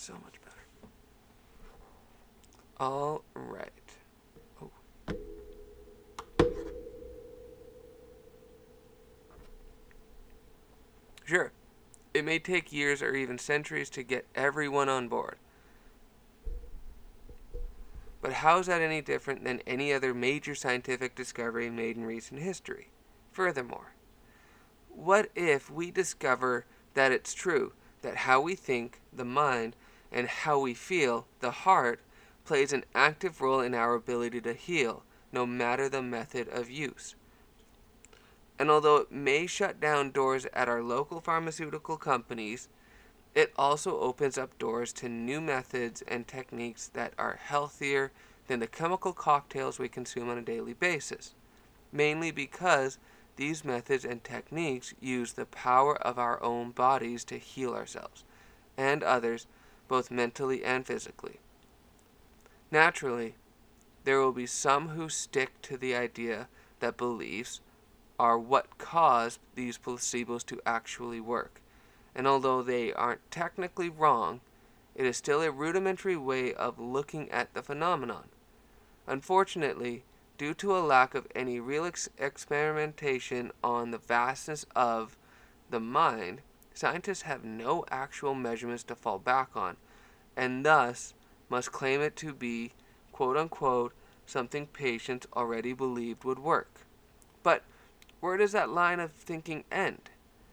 so 0.00 0.14
much 0.14 0.40
better. 0.42 0.56
All 2.78 3.22
right. 3.34 3.70
Oh. 4.62 4.70
Sure, 11.26 11.52
it 12.14 12.19
may 12.30 12.38
take 12.38 12.72
years 12.72 13.02
or 13.02 13.16
even 13.16 13.36
centuries 13.36 13.90
to 13.90 14.04
get 14.04 14.24
everyone 14.36 14.88
on 14.88 15.08
board. 15.08 15.34
But 18.22 18.34
how 18.34 18.60
is 18.60 18.66
that 18.66 18.80
any 18.80 19.00
different 19.00 19.42
than 19.42 19.62
any 19.66 19.92
other 19.92 20.14
major 20.14 20.54
scientific 20.54 21.16
discovery 21.16 21.68
made 21.70 21.96
in 21.96 22.04
recent 22.04 22.40
history? 22.40 22.86
Furthermore, 23.32 23.94
what 24.90 25.28
if 25.34 25.72
we 25.72 25.90
discover 25.90 26.66
that 26.94 27.10
it's 27.10 27.34
true 27.34 27.72
that 28.02 28.18
how 28.18 28.40
we 28.40 28.54
think, 28.54 29.00
the 29.12 29.24
mind, 29.24 29.74
and 30.12 30.28
how 30.28 30.60
we 30.60 30.72
feel, 30.72 31.26
the 31.40 31.50
heart, 31.50 31.98
plays 32.44 32.72
an 32.72 32.84
active 32.94 33.40
role 33.40 33.58
in 33.60 33.74
our 33.74 33.96
ability 33.96 34.40
to 34.42 34.52
heal, 34.52 35.02
no 35.32 35.44
matter 35.44 35.88
the 35.88 36.00
method 36.00 36.46
of 36.48 36.70
use. 36.70 37.16
And 38.60 38.70
although 38.70 38.98
it 38.98 39.10
may 39.10 39.46
shut 39.46 39.80
down 39.80 40.10
doors 40.10 40.46
at 40.52 40.68
our 40.68 40.82
local 40.82 41.22
pharmaceutical 41.22 41.96
companies, 41.96 42.68
it 43.34 43.54
also 43.56 43.98
opens 43.98 44.36
up 44.36 44.58
doors 44.58 44.92
to 44.92 45.08
new 45.08 45.40
methods 45.40 46.02
and 46.02 46.28
techniques 46.28 46.86
that 46.88 47.14
are 47.16 47.40
healthier 47.42 48.12
than 48.48 48.60
the 48.60 48.66
chemical 48.66 49.14
cocktails 49.14 49.78
we 49.78 49.88
consume 49.88 50.28
on 50.28 50.36
a 50.36 50.42
daily 50.42 50.74
basis, 50.74 51.34
mainly 51.90 52.30
because 52.30 52.98
these 53.36 53.64
methods 53.64 54.04
and 54.04 54.22
techniques 54.22 54.92
use 55.00 55.32
the 55.32 55.46
power 55.46 55.96
of 55.96 56.18
our 56.18 56.42
own 56.42 56.70
bodies 56.70 57.24
to 57.24 57.38
heal 57.38 57.72
ourselves 57.72 58.24
and 58.76 59.02
others 59.02 59.46
both 59.88 60.10
mentally 60.10 60.62
and 60.62 60.86
physically. 60.86 61.40
Naturally, 62.70 63.36
there 64.04 64.18
will 64.18 64.32
be 64.32 64.44
some 64.44 64.90
who 64.90 65.08
stick 65.08 65.62
to 65.62 65.78
the 65.78 65.94
idea 65.94 66.48
that 66.80 66.98
beliefs 66.98 67.62
are 68.20 68.38
what 68.38 68.76
caused 68.76 69.40
these 69.54 69.78
placebos 69.78 70.44
to 70.44 70.60
actually 70.66 71.22
work. 71.22 71.62
And 72.14 72.26
although 72.26 72.62
they 72.62 72.92
aren't 72.92 73.30
technically 73.30 73.88
wrong, 73.88 74.42
it 74.94 75.06
is 75.06 75.16
still 75.16 75.40
a 75.40 75.50
rudimentary 75.50 76.18
way 76.18 76.52
of 76.52 76.78
looking 76.78 77.30
at 77.30 77.54
the 77.54 77.62
phenomenon. 77.62 78.24
Unfortunately, 79.06 80.04
due 80.36 80.52
to 80.52 80.76
a 80.76 80.80
lack 80.80 81.14
of 81.14 81.28
any 81.34 81.60
real 81.60 81.86
ex- 81.86 82.10
experimentation 82.18 83.52
on 83.64 83.90
the 83.90 83.96
vastness 83.96 84.66
of 84.76 85.16
the 85.70 85.80
mind, 85.80 86.42
scientists 86.74 87.22
have 87.22 87.42
no 87.42 87.86
actual 87.90 88.34
measurements 88.34 88.82
to 88.82 88.94
fall 88.94 89.18
back 89.18 89.48
on, 89.56 89.78
and 90.36 90.66
thus 90.66 91.14
must 91.48 91.72
claim 91.72 92.02
it 92.02 92.16
to 92.16 92.34
be, 92.34 92.72
quote 93.12 93.38
unquote, 93.38 93.94
something 94.26 94.66
patients 94.66 95.26
already 95.34 95.72
believed 95.72 96.24
would 96.24 96.38
work. 96.38 96.80
But 97.42 97.64
where 98.20 98.36
does 98.36 98.52
that 98.52 98.70
line 98.70 99.00
of 99.00 99.12
thinking 99.12 99.64
end? 99.72 100.10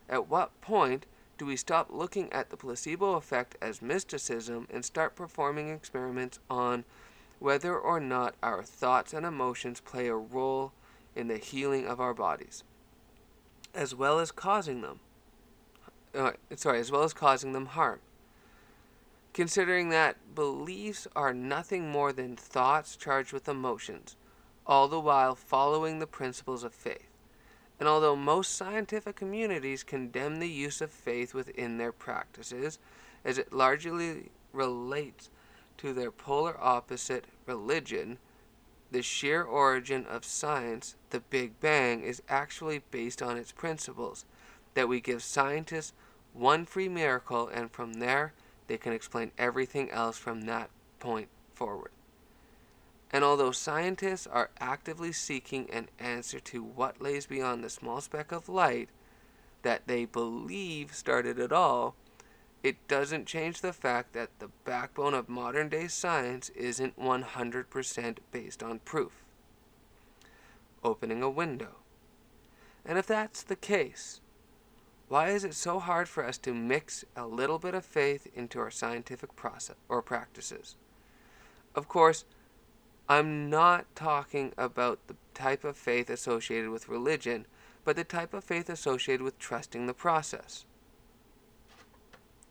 At 0.09 0.29
what 0.29 0.59
point 0.61 1.05
do 1.37 1.45
we 1.45 1.55
stop 1.55 1.89
looking 1.91 2.31
at 2.33 2.49
the 2.49 2.57
placebo 2.57 3.13
effect 3.13 3.55
as 3.61 3.81
mysticism 3.81 4.67
and 4.71 4.83
start 4.83 5.15
performing 5.15 5.69
experiments 5.69 6.39
on 6.49 6.85
whether 7.39 7.77
or 7.77 7.99
not 7.99 8.35
our 8.41 8.63
thoughts 8.63 9.13
and 9.13 9.25
emotions 9.25 9.79
play 9.79 10.07
a 10.07 10.15
role 10.15 10.71
in 11.15 11.27
the 11.27 11.37
healing 11.37 11.85
of 11.85 11.99
our 11.99 12.13
bodies, 12.13 12.63
as 13.75 13.93
well 13.93 14.19
as 14.19 14.31
causing 14.31 14.81
them? 14.81 14.99
Uh, 16.15 16.31
sorry, 16.55 16.79
as 16.79 16.91
well 16.91 17.03
as 17.03 17.13
causing 17.13 17.53
them 17.53 17.67
harm. 17.67 17.99
Considering 19.33 19.89
that 19.89 20.15
beliefs 20.33 21.07
are 21.15 21.33
nothing 21.33 21.91
more 21.91 22.11
than 22.11 22.35
thoughts 22.35 22.95
charged 22.95 23.33
with 23.33 23.47
emotions, 23.47 24.15
all 24.65 24.87
the 24.87 24.99
while 24.99 25.35
following 25.35 25.99
the 25.99 26.07
principles 26.07 26.63
of 26.63 26.73
faith. 26.73 27.16
And 27.79 27.87
although 27.87 28.15
most 28.15 28.55
scientific 28.55 29.15
communities 29.15 29.83
condemn 29.83 30.39
the 30.39 30.49
use 30.49 30.81
of 30.81 30.91
faith 30.91 31.33
within 31.33 31.77
their 31.77 31.91
practices, 31.91 32.79
as 33.23 33.37
it 33.37 33.53
largely 33.53 34.31
relates 34.51 35.29
to 35.77 35.93
their 35.93 36.11
polar 36.11 36.57
opposite, 36.59 37.25
religion, 37.45 38.17
the 38.91 39.01
sheer 39.01 39.43
origin 39.43 40.05
of 40.05 40.25
science, 40.25 40.95
the 41.11 41.19
Big 41.19 41.59
Bang, 41.59 42.01
is 42.01 42.21
actually 42.29 42.81
based 42.89 43.21
on 43.21 43.37
its 43.37 43.51
principles 43.51 44.25
that 44.73 44.87
we 44.87 44.99
give 44.99 45.21
scientists 45.21 45.93
one 46.33 46.65
free 46.65 46.89
miracle, 46.89 47.47
and 47.47 47.71
from 47.71 47.95
there 47.95 48.33
they 48.67 48.77
can 48.77 48.93
explain 48.93 49.31
everything 49.37 49.89
else 49.91 50.17
from 50.17 50.41
that 50.41 50.69
point 50.99 51.27
forward. 51.53 51.91
And 53.11 53.23
although 53.23 53.51
scientists 53.51 54.27
are 54.27 54.49
actively 54.59 55.11
seeking 55.11 55.69
an 55.71 55.87
answer 55.97 56.39
to 56.41 56.63
what 56.63 57.01
lays 57.01 57.25
beyond 57.25 57.63
the 57.63 57.69
small 57.69 58.01
speck 58.01 58.31
of 58.31 58.49
light 58.49 58.89
that 59.61 59.87
they 59.87 60.05
believe 60.05 60.93
started 60.93 61.39
it 61.39 61.51
all, 61.51 61.95
it 62.63 62.87
doesn't 62.87 63.25
change 63.25 63.61
the 63.61 63.71
fact 63.71 64.13
that 64.13 64.39
the 64.39 64.49
backbone 64.65 65.13
of 65.13 65.29
modern 65.29 65.69
day 65.69 65.87
science 65.87 66.49
isn't 66.49 66.99
100% 66.99 68.17
based 68.31 68.63
on 68.63 68.79
proof. 68.79 69.23
Opening 70.83 71.23
a 71.23 71.29
window. 71.29 71.75
And 72.85 72.97
if 72.97 73.07
that's 73.07 73.43
the 73.43 73.55
case, 73.55 74.21
why 75.07 75.29
is 75.29 75.45
it 75.45 75.53
so 75.53 75.79
hard 75.79 76.09
for 76.09 76.25
us 76.25 76.37
to 76.39 76.53
mix 76.53 77.05
a 77.15 77.25
little 77.25 77.59
bit 77.59 77.73
of 77.73 77.85
faith 77.85 78.27
into 78.35 78.59
our 78.59 78.71
scientific 78.71 79.35
process 79.35 79.77
or 79.87 80.01
practices? 80.01 80.75
Of 81.75 81.87
course, 81.87 82.25
I'm 83.09 83.49
not 83.49 83.85
talking 83.95 84.51
about 84.57 84.99
the 85.07 85.15
type 85.33 85.63
of 85.63 85.77
faith 85.77 86.09
associated 86.09 86.71
with 86.71 86.89
religion, 86.89 87.45
but 87.85 87.95
the 87.95 88.03
type 88.03 88.33
of 88.33 88.43
faith 88.43 88.69
associated 88.69 89.23
with 89.23 89.39
trusting 89.39 89.85
the 89.87 89.93
process. 89.93 90.65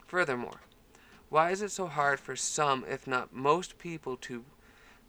Furthermore, 0.06 0.60
why 1.28 1.50
is 1.50 1.60
it 1.60 1.72
so 1.72 1.88
hard 1.88 2.20
for 2.20 2.36
some, 2.36 2.84
if 2.88 3.06
not 3.06 3.34
most 3.34 3.78
people, 3.78 4.16
to 4.18 4.44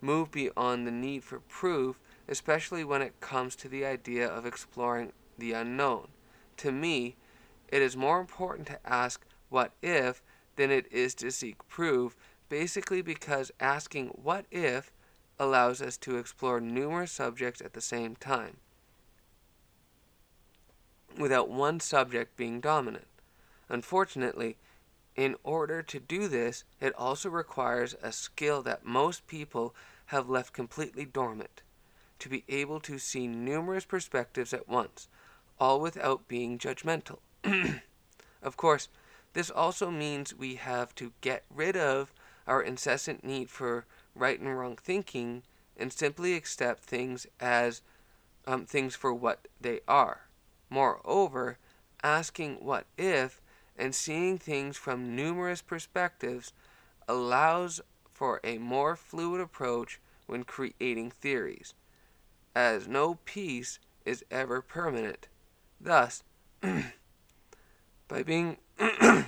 move 0.01 0.31
beyond 0.31 0.85
the 0.85 0.91
need 0.91 1.23
for 1.23 1.39
proof, 1.39 1.97
especially 2.27 2.83
when 2.83 3.01
it 3.01 3.19
comes 3.21 3.55
to 3.55 3.69
the 3.69 3.85
idea 3.85 4.27
of 4.27 4.45
exploring 4.45 5.13
the 5.37 5.53
unknown? 5.53 6.09
To 6.57 6.73
me, 6.73 7.15
it 7.69 7.81
is 7.81 7.95
more 7.95 8.19
important 8.19 8.67
to 8.67 8.79
ask 8.85 9.25
what 9.47 9.71
if 9.81 10.21
than 10.57 10.71
it 10.71 10.91
is 10.91 11.15
to 11.15 11.31
seek 11.31 11.65
proof, 11.69 12.17
basically 12.49 13.01
because 13.01 13.51
asking 13.61 14.07
what 14.07 14.45
if 14.51 14.91
allows 15.39 15.81
us 15.81 15.97
to 15.97 16.17
explore 16.17 16.59
numerous 16.59 17.11
subjects 17.11 17.61
at 17.61 17.73
the 17.73 17.81
same 17.81 18.15
time 18.15 18.57
without 21.17 21.49
one 21.49 21.79
subject 21.79 22.37
being 22.37 22.59
dominant. 22.59 23.07
Unfortunately, 23.69 24.57
in 25.15 25.35
order 25.43 25.81
to 25.81 25.99
do 25.99 26.27
this, 26.27 26.63
it 26.79 26.93
also 26.95 27.29
requires 27.29 27.95
a 28.03 28.11
skill 28.11 28.61
that 28.61 28.85
most 28.85 29.27
people 29.27 29.73
have 30.07 30.29
left 30.29 30.53
completely 30.53 31.05
dormant 31.05 31.61
to 32.19 32.29
be 32.29 32.43
able 32.47 32.79
to 32.79 32.97
see 32.97 33.27
numerous 33.27 33.85
perspectives 33.85 34.53
at 34.53 34.69
once, 34.69 35.07
all 35.59 35.79
without 35.79 36.27
being 36.27 36.57
judgmental. 36.57 37.19
of 38.41 38.57
course, 38.57 38.89
this 39.33 39.49
also 39.49 39.91
means 39.91 40.35
we 40.35 40.55
have 40.55 40.95
to 40.95 41.11
get 41.21 41.43
rid 41.53 41.75
of 41.75 42.13
our 42.47 42.61
incessant 42.61 43.23
need 43.23 43.49
for 43.49 43.85
right 44.17 44.39
and 44.39 44.57
wrong 44.57 44.75
thinking 44.75 45.43
and 45.77 45.93
simply 45.93 46.33
accept 46.33 46.83
things 46.83 47.27
as 47.39 47.81
um, 48.45 48.65
things 48.65 48.95
for 48.95 49.13
what 49.13 49.47
they 49.59 49.81
are. 49.87 50.27
Moreover, 50.69 51.57
asking 52.03 52.55
what 52.55 52.85
if 52.97 53.41
and 53.77 53.93
seeing 53.93 54.37
things 54.37 54.77
from 54.77 55.15
numerous 55.15 55.61
perspectives 55.61 56.53
allows 57.07 57.81
for 58.11 58.39
a 58.43 58.57
more 58.57 58.95
fluid 58.95 59.39
approach 59.39 59.99
when 60.25 60.43
creating 60.43 61.11
theories, 61.11 61.73
as 62.55 62.87
no 62.87 63.15
piece 63.25 63.79
is 64.05 64.25
ever 64.31 64.61
permanent. 64.61 65.27
Thus, 65.79 66.23
by 66.61 68.23
being 68.23 68.57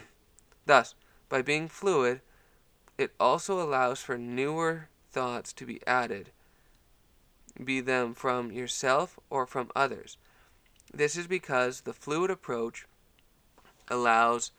thus 0.66 0.96
by 1.30 1.42
being 1.42 1.68
fluid, 1.68 2.22
it 3.00 3.14
also 3.18 3.62
allows 3.62 4.02
for 4.02 4.18
newer 4.18 4.90
thoughts 5.14 5.54
to 5.54 5.66
be 5.66 5.80
added, 5.88 6.32
be 7.64 7.80
them 7.80 8.14
from 8.14 8.52
yourself 8.52 9.18
or 9.30 9.46
from 9.46 9.72
others. 9.74 10.18
This 10.94 11.16
is 11.16 11.26
because 11.26 11.82
the 11.82 11.94
fluid 11.94 12.30
approach 12.30 12.86
allows 13.88 14.52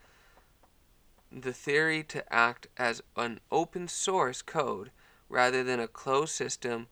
the 1.30 1.52
theory 1.52 2.02
to 2.04 2.32
act 2.32 2.66
as 2.78 3.02
an 3.14 3.40
open 3.52 3.88
source 3.88 4.40
code 4.40 4.90
rather 5.28 5.62
than 5.62 5.78
a 5.78 5.86
closed 5.86 6.32
system. 6.32 6.86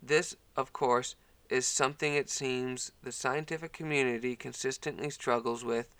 This, 0.00 0.36
of 0.54 0.74
course, 0.74 1.16
is 1.48 1.66
something 1.66 2.12
it 2.14 2.28
seems 2.28 2.92
the 3.02 3.10
scientific 3.10 3.72
community 3.72 4.36
consistently 4.36 5.08
struggles 5.08 5.64
with 5.64 5.94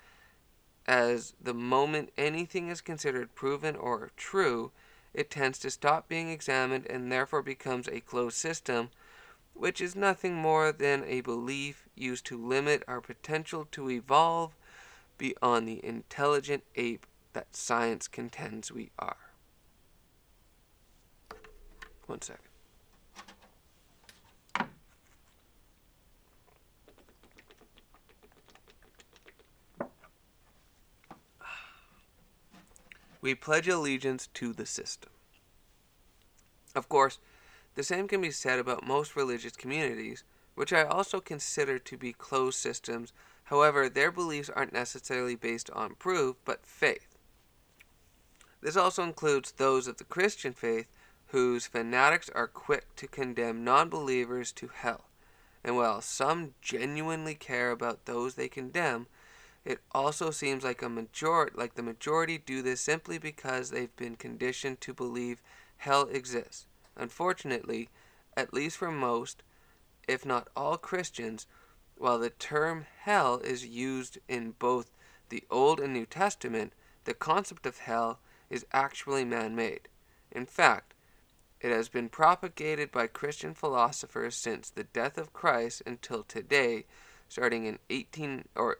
as 0.87 1.33
the 1.41 1.53
moment 1.53 2.11
anything 2.17 2.69
is 2.69 2.81
considered 2.81 3.35
proven 3.35 3.75
or 3.75 4.11
true, 4.15 4.71
it 5.13 5.31
tends 5.31 5.57
to 5.59 5.71
stop 5.71 6.07
being 6.07 6.29
examined 6.29 6.85
and 6.87 7.11
therefore 7.11 7.41
becomes 7.41 7.87
a 7.87 8.01
closed 8.01 8.37
system, 8.37 8.89
which 9.53 9.79
is 9.81 9.95
nothing 9.95 10.35
more 10.35 10.71
than 10.71 11.03
a 11.05 11.21
belief 11.21 11.87
used 11.95 12.25
to 12.25 12.37
limit 12.37 12.83
our 12.87 13.01
potential 13.01 13.67
to 13.71 13.89
evolve 13.89 14.55
beyond 15.17 15.67
the 15.67 15.83
intelligent 15.83 16.63
ape 16.75 17.05
that 17.33 17.55
science 17.55 18.07
contends 18.07 18.71
we 18.71 18.91
are. 18.99 19.17
One 22.05 22.21
second. 22.21 22.54
We 33.25 33.33
pledge 33.33 33.67
allegiance 33.67 34.27
to 34.35 34.53
the 34.53 34.67
system. 34.67 35.09
Of 36.75 36.87
course, 36.87 37.17
the 37.73 37.81
same 37.81 38.07
can 38.07 38.21
be 38.21 38.29
said 38.29 38.59
about 38.59 38.85
most 38.85 39.15
religious 39.15 39.53
communities, 39.53 40.23
which 40.53 40.71
I 40.71 40.83
also 40.83 41.19
consider 41.19 41.79
to 41.79 41.97
be 41.97 42.13
closed 42.13 42.59
systems. 42.59 43.13
However, 43.45 43.89
their 43.89 44.11
beliefs 44.11 44.51
aren't 44.51 44.73
necessarily 44.73 45.33
based 45.33 45.71
on 45.71 45.95
proof, 45.95 46.35
but 46.45 46.67
faith. 46.67 47.17
This 48.61 48.77
also 48.77 49.01
includes 49.01 49.53
those 49.53 49.87
of 49.87 49.97
the 49.97 50.03
Christian 50.03 50.53
faith, 50.53 50.91
whose 51.29 51.65
fanatics 51.65 52.29
are 52.29 52.47
quick 52.47 52.95
to 52.97 53.07
condemn 53.07 53.63
non 53.63 53.89
believers 53.89 54.51
to 54.51 54.67
hell. 54.67 55.05
And 55.63 55.75
while 55.75 55.99
some 55.99 56.53
genuinely 56.61 57.33
care 57.33 57.71
about 57.71 58.05
those 58.05 58.35
they 58.35 58.49
condemn, 58.49 59.07
it 59.65 59.79
also 59.91 60.29
seems 60.29 60.63
like 60.63 60.83
a 60.83 60.89
major 60.89 61.49
like 61.55 61.73
the 61.73 61.83
majority 61.83 62.37
do 62.37 62.61
this 62.61 62.79
simply 62.79 63.17
because 63.17 63.71
they've 63.71 63.95
been 63.95 64.15
conditioned 64.15 64.79
to 64.81 64.93
believe 64.93 65.41
hell 65.77 66.07
exists. 66.09 66.67
Unfortunately, 66.95 67.89
at 68.37 68.53
least 68.53 68.77
for 68.77 68.91
most, 68.91 69.41
if 70.07 70.25
not 70.25 70.49
all 70.55 70.77
Christians, 70.77 71.47
while 71.97 72.19
the 72.19 72.29
term 72.29 72.85
hell 73.01 73.39
is 73.39 73.65
used 73.65 74.19
in 74.27 74.53
both 74.59 74.91
the 75.29 75.43
Old 75.49 75.79
and 75.79 75.93
New 75.93 76.05
Testament, 76.05 76.73
the 77.05 77.13
concept 77.13 77.65
of 77.65 77.79
hell 77.79 78.19
is 78.49 78.65
actually 78.71 79.25
man 79.25 79.55
made. 79.55 79.87
In 80.31 80.45
fact, 80.45 80.93
it 81.59 81.71
has 81.71 81.89
been 81.89 82.09
propagated 82.09 82.91
by 82.91 83.07
Christian 83.07 83.55
philosophers 83.55 84.35
since 84.35 84.69
the 84.69 84.83
death 84.83 85.17
of 85.17 85.33
Christ 85.33 85.81
until 85.85 86.23
today, 86.23 86.85
starting 87.27 87.65
in 87.65 87.79
18 87.89 88.45
or 88.55 88.77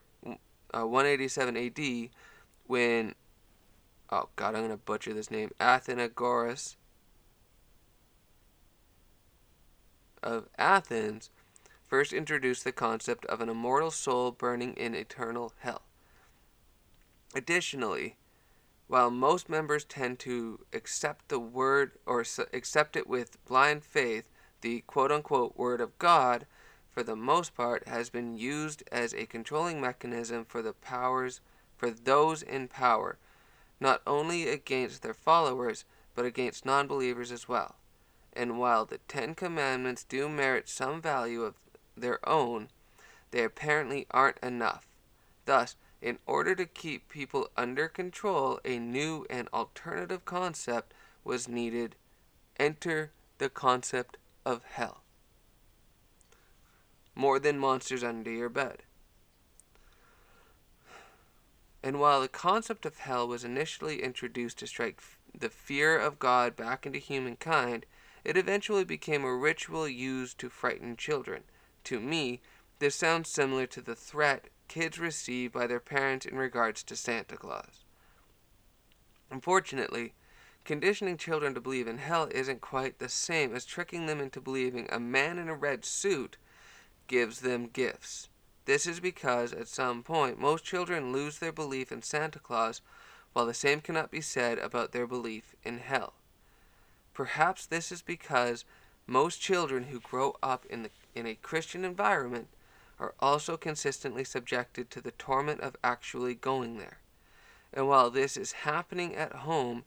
uh, 0.75 0.85
187 0.85 1.57
AD, 1.57 2.09
when 2.67 3.15
oh 4.11 4.29
god, 4.35 4.55
I'm 4.55 4.63
gonna 4.63 4.77
butcher 4.77 5.13
this 5.13 5.31
name, 5.31 5.51
Athenagoras 5.59 6.75
of 10.21 10.47
Athens 10.57 11.29
first 11.87 12.11
introduced 12.11 12.63
the 12.63 12.71
concept 12.71 13.25
of 13.27 13.41
an 13.41 13.49
immortal 13.49 13.91
soul 13.91 14.31
burning 14.31 14.73
in 14.73 14.95
eternal 14.95 15.53
hell. 15.59 15.83
Additionally, 17.35 18.17
while 18.87 19.11
most 19.11 19.49
members 19.49 19.83
tend 19.83 20.19
to 20.19 20.59
accept 20.73 21.29
the 21.29 21.39
word 21.39 21.91
or 22.05 22.23
accept 22.53 22.95
it 22.95 23.07
with 23.07 23.43
blind 23.45 23.83
faith, 23.83 24.29
the 24.61 24.81
quote 24.81 25.11
unquote 25.11 25.57
word 25.57 25.81
of 25.81 25.97
God, 25.99 26.45
for 26.95 27.03
the 27.03 27.15
most 27.15 27.53
part, 27.53 27.89
has 27.89 28.09
been 28.09 28.37
used 28.37 28.81
as 28.89 29.13
a 29.13 29.25
controlling 29.25 29.81
mechanism 29.81 30.45
for 30.45 30.61
the 30.61 30.71
powers 30.71 31.41
for 31.75 31.91
those 31.91 32.41
in 32.41 32.69
power, 32.69 33.17
not 33.81 34.01
only 34.07 34.47
against 34.47 35.01
their 35.01 35.13
followers, 35.13 35.83
but 36.15 36.23
against 36.23 36.65
non 36.65 36.87
believers 36.87 37.33
as 37.33 37.49
well. 37.49 37.75
And 38.31 38.57
while 38.57 38.85
the 38.85 38.99
Ten 39.09 39.35
Commandments 39.35 40.05
do 40.05 40.29
merit 40.29 40.69
some 40.69 41.01
value 41.01 41.43
of 41.43 41.55
their 41.97 42.25
own, 42.27 42.69
they 43.31 43.43
apparently 43.43 44.07
aren't 44.11 44.37
enough. 44.37 44.87
Thus, 45.43 45.75
in 46.01 46.17
order 46.25 46.55
to 46.55 46.65
keep 46.65 47.09
people 47.09 47.49
under 47.57 47.89
control, 47.89 48.61
a 48.63 48.79
new 48.79 49.25
and 49.29 49.49
alternative 49.53 50.23
concept 50.23 50.93
was 51.25 51.49
needed. 51.49 51.97
Enter 52.55 53.11
the 53.37 53.49
concept 53.49 54.15
of 54.45 54.63
hell. 54.63 55.01
More 57.15 57.39
than 57.39 57.57
monsters 57.57 58.03
under 58.03 58.29
your 58.29 58.49
bed. 58.49 58.83
And 61.81 61.99
while 61.99 62.19
the 62.19 62.27
concept 62.27 62.85
of 62.85 62.97
hell 62.97 63.27
was 63.27 63.43
initially 63.43 64.03
introduced 64.03 64.59
to 64.59 64.67
strike 64.67 65.01
the 65.33 65.49
fear 65.49 65.97
of 65.97 66.19
God 66.19 66.55
back 66.55 66.85
into 66.85 66.99
humankind, 66.99 67.85
it 68.23 68.35
eventually 68.35 68.83
became 68.83 69.23
a 69.23 69.35
ritual 69.35 69.87
used 69.87 70.39
to 70.39 70.49
frighten 70.49 70.97
children. 70.97 71.43
To 71.85 71.99
me, 71.99 72.41
this 72.79 72.95
sounds 72.95 73.29
similar 73.29 73.67
to 73.67 73.81
the 73.81 73.95
threat 73.95 74.49
kids 74.67 74.99
receive 74.99 75.51
by 75.51 75.67
their 75.67 75.79
parents 75.79 76.25
in 76.25 76.37
regards 76.37 76.83
to 76.83 76.95
Santa 76.95 77.37
Claus. 77.37 77.85
Unfortunately, 79.29 80.13
conditioning 80.63 81.17
children 81.17 81.53
to 81.53 81.61
believe 81.61 81.87
in 81.87 81.99
hell 81.99 82.27
isn't 82.31 82.61
quite 82.61 82.97
the 82.97 83.09
same 83.09 83.55
as 83.55 83.63
tricking 83.63 84.07
them 84.07 84.19
into 84.19 84.41
believing 84.41 84.87
a 84.91 84.99
man 84.99 85.37
in 85.37 85.49
a 85.49 85.55
red 85.55 85.85
suit 85.85 86.37
gives 87.07 87.41
them 87.41 87.69
gifts. 87.71 88.29
This 88.65 88.87
is 88.87 88.99
because 88.99 89.53
at 89.53 89.67
some 89.67 90.01
point 90.03 90.39
most 90.39 90.63
children 90.63 91.11
lose 91.11 91.39
their 91.39 91.51
belief 91.51 91.91
in 91.91 92.01
Santa 92.01 92.39
Claus, 92.39 92.81
while 93.33 93.45
the 93.45 93.53
same 93.53 93.81
cannot 93.81 94.11
be 94.11 94.21
said 94.21 94.57
about 94.57 94.91
their 94.91 95.05
belief 95.05 95.55
in 95.63 95.79
hell. 95.79 96.13
Perhaps 97.13 97.65
this 97.65 97.91
is 97.91 98.01
because 98.01 98.65
most 99.07 99.39
children 99.39 99.85
who 99.85 99.99
grow 99.99 100.35
up 100.41 100.65
in, 100.65 100.83
the, 100.83 100.89
in 101.13 101.25
a 101.25 101.35
Christian 101.35 101.85
environment 101.85 102.47
are 102.99 103.13
also 103.19 103.57
consistently 103.57 104.23
subjected 104.23 104.89
to 104.89 105.01
the 105.01 105.11
torment 105.11 105.61
of 105.61 105.75
actually 105.83 106.33
going 106.33 106.77
there. 106.77 106.99
And 107.73 107.87
while 107.87 108.09
this 108.09 108.37
is 108.37 108.63
happening 108.63 109.15
at 109.15 109.33
home 109.33 109.83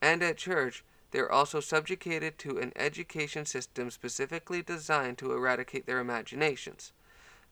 and 0.00 0.22
at 0.22 0.36
church, 0.36 0.84
they 1.10 1.18
are 1.18 1.30
also 1.30 1.60
subjugated 1.60 2.38
to 2.38 2.58
an 2.58 2.72
education 2.76 3.46
system 3.46 3.90
specifically 3.90 4.62
designed 4.62 5.18
to 5.18 5.32
eradicate 5.32 5.86
their 5.86 6.00
imaginations. 6.00 6.92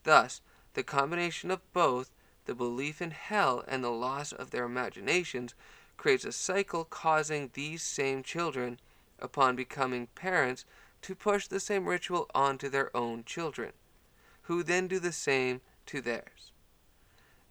Thus, 0.02 0.40
the 0.74 0.82
combination 0.82 1.50
of 1.50 1.72
both, 1.72 2.10
the 2.44 2.54
belief 2.54 3.00
in 3.00 3.10
hell 3.12 3.64
and 3.66 3.82
the 3.82 3.90
loss 3.90 4.32
of 4.32 4.50
their 4.50 4.64
imaginations, 4.64 5.54
creates 5.96 6.24
a 6.24 6.32
cycle 6.32 6.84
causing 6.84 7.50
these 7.54 7.82
same 7.82 8.22
children, 8.22 8.78
upon 9.18 9.56
becoming 9.56 10.08
parents, 10.14 10.64
to 11.02 11.14
push 11.14 11.46
the 11.46 11.60
same 11.60 11.86
ritual 11.86 12.28
onto 12.34 12.68
their 12.68 12.94
own 12.96 13.24
children 13.24 13.72
who 14.42 14.62
then 14.62 14.86
do 14.86 15.00
the 15.00 15.12
same 15.12 15.60
to 15.86 16.00
theirs. 16.00 16.52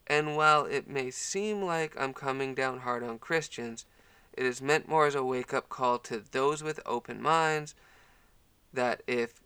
And 0.08 0.38
while 0.38 0.66
it 0.66 0.88
may 0.88 1.12
seem 1.12 1.62
like 1.62 2.00
I'm 2.00 2.14
coming 2.14 2.56
down 2.56 2.80
hard 2.80 3.04
on 3.04 3.20
Christians, 3.20 3.86
it 4.38 4.46
is 4.46 4.62
meant 4.62 4.88
more 4.88 5.08
as 5.08 5.16
a 5.16 5.24
wake 5.24 5.54
up 5.54 5.70
call 5.70 5.98
to 6.00 6.22
those 6.32 6.62
with 6.62 6.80
open 6.86 7.22
minds 7.22 7.74
that 8.74 9.02
if 9.08 9.42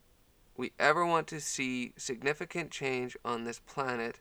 we 0.58 0.72
ever 0.80 1.06
want 1.06 1.28
to 1.28 1.40
see 1.40 1.94
significant 1.96 2.72
change 2.72 3.16
on 3.24 3.44
this 3.44 3.60
planet, 3.60 4.20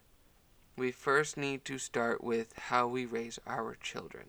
we 0.77 0.93
first 0.93 1.37
need 1.37 1.65
to 1.65 1.79
start 1.79 2.23
with 2.23 2.53
how 2.57 2.87
we 2.87 3.05
raise 3.05 3.39
our 3.47 3.75
children, 3.75 4.27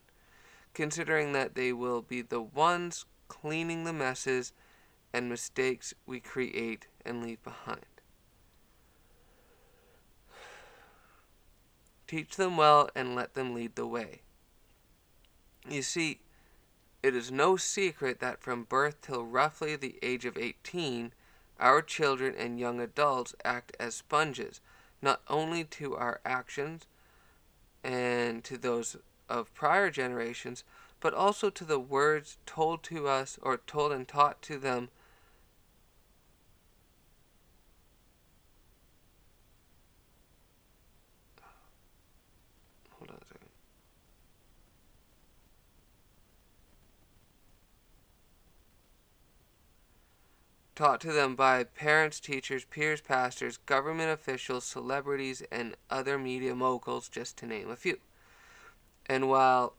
considering 0.74 1.34
that 1.34 1.56
they 1.56 1.72
will 1.72 2.02
be 2.02 2.22
the 2.22 2.42
ones 2.42 3.06
cleaning 3.28 3.84
the 3.84 3.94
messes 3.94 4.54
and 5.14 5.30
mistakes 5.30 5.94
we 6.06 6.20
create 6.20 6.88
and 7.06 7.24
leave 7.24 7.44
behind. 7.44 7.86
Teach 12.08 12.38
them 12.38 12.58
well 12.58 12.90
and 12.96 13.14
let 13.14 13.36
them 13.36 13.54
lead 13.54 13.76
the 13.76 13.86
way. 13.86 14.22
You 15.70 15.84
see, 15.84 16.22
it 17.02 17.16
is 17.16 17.32
no 17.32 17.56
secret 17.56 18.20
that 18.20 18.42
from 18.42 18.64
birth 18.64 19.02
till 19.02 19.24
roughly 19.26 19.76
the 19.76 19.98
age 20.02 20.26
of 20.26 20.38
18, 20.38 21.14
our 21.60 21.82
children 21.82 22.36
and 22.38 22.60
young 22.60 22.80
adults 22.80 23.36
act 23.44 23.76
as 23.80 23.96
sponges, 23.96 24.60
not 25.02 25.22
only 25.28 25.64
to 25.64 25.96
our 25.96 26.20
actions 26.26 26.86
and 27.84 28.44
to 28.44 28.58
those 28.58 28.98
of 29.30 29.54
prior 29.54 29.90
generations, 29.90 30.64
but 31.00 31.14
also 31.14 31.50
to 31.50 31.64
the 31.64 31.80
words 31.80 32.38
told 32.46 32.84
to 32.84 33.08
us 33.08 33.40
or 33.42 33.58
told 33.58 33.92
and 33.92 34.08
taught 34.08 34.42
to 34.42 34.58
them 34.58 34.90
taught 50.80 51.02
to 51.02 51.12
them 51.12 51.36
by 51.36 51.62
parents, 51.62 52.22
teachers, 52.22 52.64
peers, 52.64 53.02
pastors, 53.02 53.58
government 53.58 54.10
officials, 54.10 54.64
celebrities, 54.64 55.44
and 55.52 55.76
other 55.90 56.18
media 56.18 56.56
moguls, 56.56 57.10
just 57.10 57.36
to 57.36 57.46
name 57.46 57.70
a 57.70 57.76
few. 57.76 57.98
And 59.06 59.28
while 59.28 59.74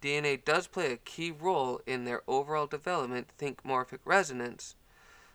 DNA 0.00 0.42
does 0.42 0.66
play 0.66 0.94
a 0.94 0.96
key 0.96 1.30
role 1.30 1.82
in 1.86 2.06
their 2.06 2.22
overall 2.26 2.66
development, 2.66 3.28
think 3.36 3.62
morphic 3.64 3.98
resonance, 4.06 4.76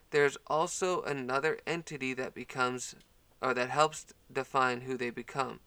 there's 0.09 0.39
also 0.47 1.03
another 1.03 1.59
entity 1.67 2.15
that 2.15 2.33
becomes 2.33 2.95
or 3.43 3.53
that 3.53 3.69
helps 3.69 4.07
define 4.33 4.81
who 4.81 4.97
they 4.97 5.11
become. 5.11 5.59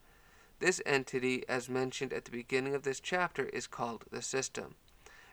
This 0.58 0.82
entity, 0.84 1.44
as 1.48 1.68
mentioned 1.68 2.12
at 2.12 2.24
the 2.24 2.32
beginning 2.32 2.74
of 2.74 2.82
this 2.82 2.98
chapter, 2.98 3.44
is 3.44 3.68
called 3.68 4.04
the 4.10 4.20
system. 4.20 4.74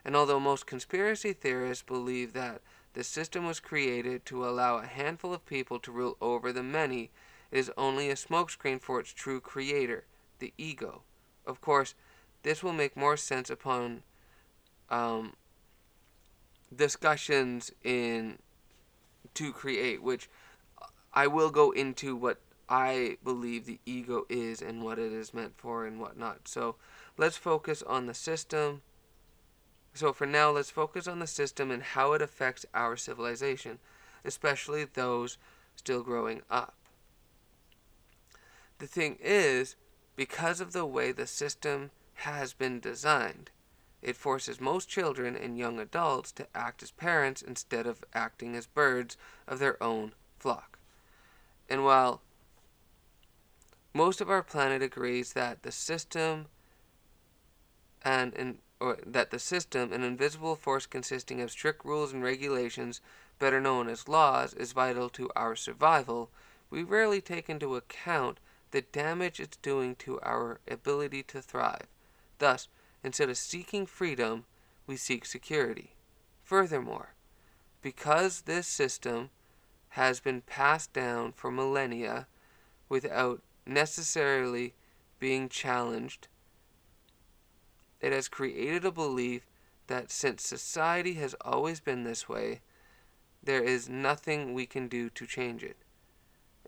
And 0.04 0.14
although 0.14 0.38
most 0.38 0.64
conspiracy 0.64 1.32
theorists 1.32 1.82
believe 1.82 2.34
that 2.34 2.62
the 2.96 3.04
system 3.04 3.44
was 3.46 3.60
created 3.60 4.24
to 4.24 4.48
allow 4.48 4.78
a 4.78 4.86
handful 4.86 5.34
of 5.34 5.44
people 5.44 5.78
to 5.78 5.92
rule 5.92 6.16
over 6.18 6.50
the 6.50 6.62
many. 6.62 7.10
It 7.50 7.58
is 7.58 7.70
only 7.76 8.08
a 8.08 8.14
smokescreen 8.14 8.80
for 8.80 8.98
its 8.98 9.12
true 9.12 9.38
creator, 9.38 10.04
the 10.38 10.54
ego. 10.56 11.02
Of 11.46 11.60
course, 11.60 11.94
this 12.42 12.62
will 12.62 12.72
make 12.72 12.96
more 12.96 13.18
sense 13.18 13.50
upon 13.50 14.02
um, 14.88 15.34
discussions 16.74 17.70
in 17.84 18.38
to 19.34 19.52
create, 19.52 20.02
which 20.02 20.30
I 21.12 21.26
will 21.26 21.50
go 21.50 21.72
into 21.72 22.16
what 22.16 22.40
I 22.66 23.18
believe 23.22 23.66
the 23.66 23.78
ego 23.84 24.24
is 24.30 24.62
and 24.62 24.82
what 24.82 24.98
it 24.98 25.12
is 25.12 25.34
meant 25.34 25.52
for 25.58 25.84
and 25.84 26.00
whatnot. 26.00 26.48
So 26.48 26.76
let's 27.18 27.36
focus 27.36 27.82
on 27.82 28.06
the 28.06 28.14
system 28.14 28.80
so 29.96 30.12
for 30.12 30.26
now, 30.26 30.50
let's 30.50 30.70
focus 30.70 31.06
on 31.06 31.18
the 31.18 31.26
system 31.26 31.70
and 31.70 31.82
how 31.82 32.12
it 32.12 32.22
affects 32.22 32.66
our 32.74 32.96
civilization, 32.96 33.78
especially 34.24 34.84
those 34.84 35.38
still 35.76 36.02
growing 36.02 36.42
up. 36.50 36.74
The 38.78 38.86
thing 38.86 39.18
is, 39.20 39.76
Because 40.16 40.60
of 40.62 40.72
the 40.72 40.86
way 40.86 41.12
the 41.12 41.26
system 41.26 41.90
has 42.14 42.54
been 42.54 42.80
designed, 42.80 43.50
it 44.00 44.16
forces 44.16 44.60
most 44.60 44.88
children 44.88 45.36
and 45.36 45.58
young 45.58 45.78
adults 45.78 46.32
to 46.32 46.46
act 46.54 46.82
as 46.82 46.90
parents 46.90 47.42
instead 47.42 47.86
of 47.86 48.04
acting 48.14 48.56
as 48.56 48.66
birds 48.66 49.16
of 49.46 49.58
their 49.58 49.82
own 49.82 50.12
flock. 50.38 50.78
And 51.68 51.84
while 51.84 52.22
most 53.92 54.20
of 54.20 54.30
our 54.30 54.42
planet 54.42 54.82
agrees 54.82 55.32
that 55.34 55.62
the 55.62 55.72
system 55.72 56.46
and, 58.02 58.34
and 58.34 58.58
or 58.80 58.98
that 59.06 59.30
the 59.30 59.38
system, 59.38 59.92
an 59.92 60.02
invisible 60.02 60.56
force 60.56 60.86
consisting 60.86 61.40
of 61.40 61.50
strict 61.50 61.84
rules 61.84 62.12
and 62.12 62.22
regulations, 62.22 63.00
better 63.38 63.60
known 63.60 63.88
as 63.88 64.08
laws, 64.08 64.52
is 64.54 64.72
vital 64.72 65.08
to 65.10 65.30
our 65.34 65.56
survival, 65.56 66.30
we 66.70 66.82
rarely 66.82 67.20
take 67.20 67.48
into 67.48 67.76
account 67.76 68.38
the 68.70 68.82
damage 68.82 69.40
it's 69.40 69.56
doing 69.58 69.94
to 69.94 70.20
our 70.20 70.60
ability 70.68 71.22
to 71.22 71.40
thrive. 71.40 71.86
Thus, 72.38 72.68
instead 73.02 73.30
of 73.30 73.38
seeking 73.38 73.86
freedom, 73.86 74.44
we 74.86 74.96
seek 74.96 75.24
security. 75.24 75.92
Furthermore, 76.42 77.14
because 77.82 78.42
this 78.42 78.66
system 78.66 79.30
has 79.90 80.20
been 80.20 80.42
passed 80.42 80.92
down 80.92 81.32
for 81.32 81.50
millennia 81.50 82.26
without 82.88 83.42
necessarily 83.64 84.74
being 85.18 85.48
challenged, 85.48 86.28
it 88.00 88.12
has 88.12 88.28
created 88.28 88.84
a 88.84 88.90
belief 88.90 89.46
that 89.86 90.10
since 90.10 90.42
society 90.42 91.14
has 91.14 91.34
always 91.40 91.80
been 91.80 92.04
this 92.04 92.28
way, 92.28 92.60
there 93.42 93.62
is 93.62 93.88
nothing 93.88 94.52
we 94.52 94.66
can 94.66 94.88
do 94.88 95.08
to 95.10 95.26
change 95.26 95.62
it. 95.62 95.76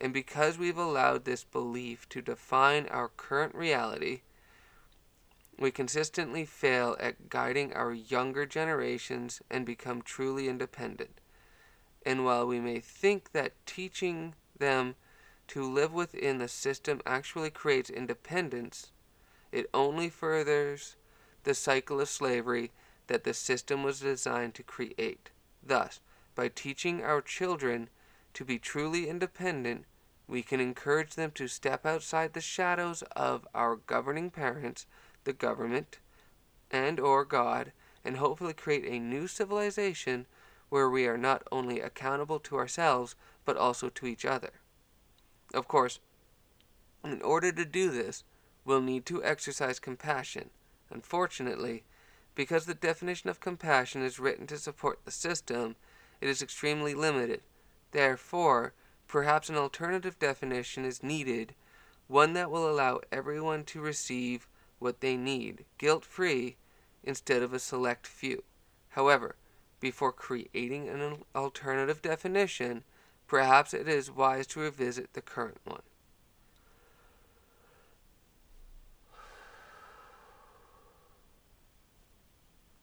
And 0.01 0.13
because 0.13 0.59
we've 0.59 0.79
allowed 0.79 1.25
this 1.25 1.45
belief 1.45 2.09
to 2.11 2.23
define 2.23 2.87
our 2.87 3.09
current 3.09 3.55
reality, 3.55 4.21
we 5.59 5.73
consistently 5.73 6.45
fail 6.45 6.97
at 7.01 7.29
guiding 7.29 7.73
our 7.73 7.93
younger 7.93 8.47
generations 8.47 9.43
and 9.51 9.67
become 9.67 10.03
truly 10.03 10.49
independent. 10.49 11.21
And 12.07 12.25
while 12.25 12.47
we 12.47 12.61
may 12.61 12.79
think 12.79 13.33
that 13.33 13.55
teaching 13.67 14.35
them 14.57 14.95
to 15.49 15.69
live 15.69 15.93
within 15.93 16.39
the 16.39 16.49
system 16.49 17.01
actually 17.05 17.51
creates 17.51 17.91
independence, 17.91 18.93
it 19.51 19.69
only 19.75 20.09
furthers 20.09 20.95
the 21.45 21.55
cycle 21.55 22.01
of 22.01 22.09
slavery 22.09 22.71
that 23.07 23.25
the 23.25 23.35
system 23.35 23.83
was 23.83 24.01
designed 24.01 24.55
to 24.55 24.63
create. 24.63 25.31
Thus, 25.63 26.01
by 26.35 26.49
teaching 26.49 27.03
our 27.03 27.21
children 27.21 27.89
to 28.35 28.45
be 28.45 28.59
truly 28.59 29.09
independent, 29.09 29.85
we 30.29 30.43
can 30.43 30.61
encourage 30.61 31.15
them 31.15 31.31
to 31.33 31.49
step 31.49 31.87
outside 31.87 32.33
the 32.33 32.41
shadows 32.41 33.03
of 33.17 33.49
our 33.55 33.77
governing 33.77 34.31
parents, 34.31 34.87
the 35.25 35.33
government, 35.33 35.99
and 36.71 37.01
or 37.01 37.25
God, 37.25 37.73
and 38.05 38.19
hopefully 38.19 38.53
create 38.53 38.85
a 38.85 38.99
new 38.99 39.27
civilization 39.27 40.27
where 40.69 40.89
we 40.89 41.07
are 41.07 41.19
not 41.19 41.43
only 41.51 41.81
accountable 41.81 42.39
to 42.41 42.57
ourselves, 42.57 43.17
but 43.45 43.57
also 43.57 43.89
to 43.89 44.07
each 44.07 44.25
other. 44.25 44.53
Of 45.55 45.67
course, 45.67 45.99
in 47.03 47.23
order 47.23 47.51
to 47.53 47.65
do 47.65 47.91
this, 47.91 48.23
we'll 48.65 48.83
need 48.83 49.07
to 49.07 49.25
exercise 49.25 49.79
compassion. 49.81 50.51
Unfortunately, 50.91 51.85
because 52.35 52.67
the 52.67 52.75
definition 52.75 53.29
of 53.29 53.41
compassion 53.41 54.03
is 54.03 54.19
written 54.19 54.47
to 54.47 54.59
support 54.59 55.01
the 55.05 55.11
system, 55.11 55.77
it 56.21 56.29
is 56.29 56.43
extremely 56.43 56.95
limited. 56.95 57.43
Therefore, 57.93 58.73
perhaps 59.07 59.49
an 59.49 59.57
alternative 59.57 60.19
definition 60.19 60.85
is 60.85 61.03
needed, 61.03 61.55
one 62.07 62.33
that 62.35 62.51
will 62.51 62.69
allow 62.71 63.01
everyone 63.11 63.65
to 63.65 63.81
receive 63.81 64.47
what 64.79 65.01
they 65.01 65.17
need, 65.17 65.65
guilt 65.79 66.05
free, 66.05 66.57
instead 67.03 67.43
of 67.43 67.53
a 67.53 67.59
select 67.59 68.07
few. 68.07 68.43
However, 68.91 69.37
before 69.81 70.13
creating 70.13 70.89
an 70.89 71.25
alternative 71.35 72.03
definition, 72.03 72.85
perhaps 73.27 73.75
it 73.75 73.89
is 73.89 74.11
wise 74.11 74.47
to 74.49 74.61
revisit 74.61 75.13
the 75.13 75.21
current 75.21 75.59
one. 75.65 75.83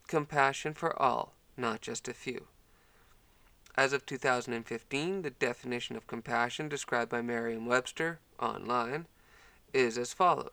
Compassion 0.08 0.74
for 0.74 1.00
all, 1.02 1.34
not 1.58 1.82
just 1.82 2.08
a 2.08 2.14
few. 2.14 2.48
As 3.76 3.92
of 3.92 4.06
2015, 4.06 5.24
the 5.24 5.30
definition 5.32 5.96
of 5.96 6.08
compassion 6.08 6.70
described 6.70 7.10
by 7.10 7.22
Merriam 7.22 7.66
Webster 7.66 8.20
online 8.40 9.08
is 9.74 9.98
as 9.98 10.14
followed 10.14 10.52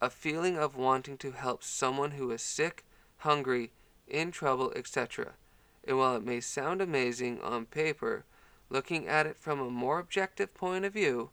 a 0.00 0.10
feeling 0.10 0.58
of 0.58 0.76
wanting 0.76 1.16
to 1.16 1.32
help 1.32 1.62
someone 1.62 2.12
who 2.12 2.30
is 2.30 2.42
sick, 2.42 2.84
hungry, 3.18 3.72
in 4.06 4.30
trouble, 4.30 4.72
etc. 4.76 5.32
And 5.86 5.98
while 5.98 6.16
it 6.16 6.24
may 6.24 6.40
sound 6.40 6.82
amazing 6.82 7.40
on 7.40 7.66
paper, 7.66 8.24
looking 8.68 9.06
at 9.08 9.26
it 9.26 9.38
from 9.38 9.60
a 9.60 9.70
more 9.70 9.98
objective 9.98 10.52
point 10.54 10.84
of 10.84 10.92
view, 10.92 11.30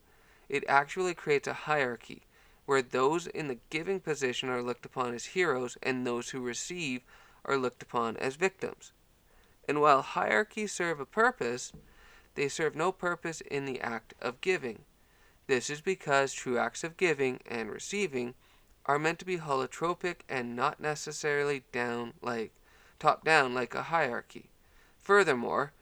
it 0.48 0.64
actually 0.68 1.14
creates 1.14 1.48
a 1.48 1.54
hierarchy 1.54 2.24
where 2.66 2.82
those 2.82 3.28
in 3.28 3.48
the 3.48 3.60
giving 3.70 4.00
position 4.00 4.50
are 4.50 4.62
looked 4.62 4.86
upon 4.86 5.14
as 5.14 5.26
heroes 5.26 5.78
and 5.84 6.06
those 6.06 6.30
who 6.30 6.40
receive 6.40 7.02
are 7.46 7.58
looked 7.58 7.84
upon 7.84 8.16
as 8.18 8.36
victims. 8.36 8.92
And 9.68 9.82
while 9.82 10.02
hierarchies 10.02 10.72
serve 10.72 11.00
a 11.00 11.06
purpose, 11.06 11.74
they 12.36 12.48
serve 12.48 12.76
no 12.76 12.92
purpose 12.92 13.42
in 13.42 13.66
the 13.66 13.82
act 13.82 14.14
of 14.22 14.42
giving. 14.42 14.84
This 15.48 15.70
is 15.70 15.82
because 15.82 16.34
true 16.34 16.58
acts 16.58 16.84
of 16.84 16.98
giving 16.98 17.40
and 17.46 17.70
receiving 17.70 18.34
are 18.86 19.00
meant 19.00 19.20
to 19.20 19.26
be 19.26 19.38
holotropic 19.38 20.18
and 20.30 20.56
not 20.56 20.80
necessarily 20.80 21.64
down 21.72 22.14
like 22.22 22.52
top 23.00 23.24
down 23.24 23.54
like 23.54 23.76
a 23.76 23.84
hierarchy. 23.84 24.50
Furthermore, 24.98 25.74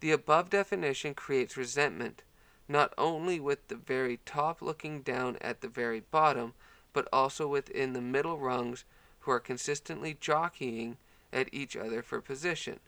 the 0.00 0.12
above 0.12 0.50
definition 0.50 1.14
creates 1.14 1.56
resentment 1.56 2.22
not 2.68 2.92
only 2.98 3.40
with 3.40 3.66
the 3.68 3.76
very 3.76 4.18
top 4.26 4.60
looking 4.60 5.00
down 5.00 5.36
at 5.40 5.60
the 5.60 5.68
very 5.68 6.00
bottom, 6.00 6.52
but 6.92 7.08
also 7.12 7.48
within 7.48 7.94
the 7.94 8.00
middle 8.00 8.38
rungs 8.38 8.84
who 9.20 9.30
are 9.30 9.40
consistently 9.40 10.16
jockeying 10.20 10.96
at 11.32 11.48
each 11.52 11.76
other 11.76 12.02
for 12.02 12.20
position. 12.20 12.78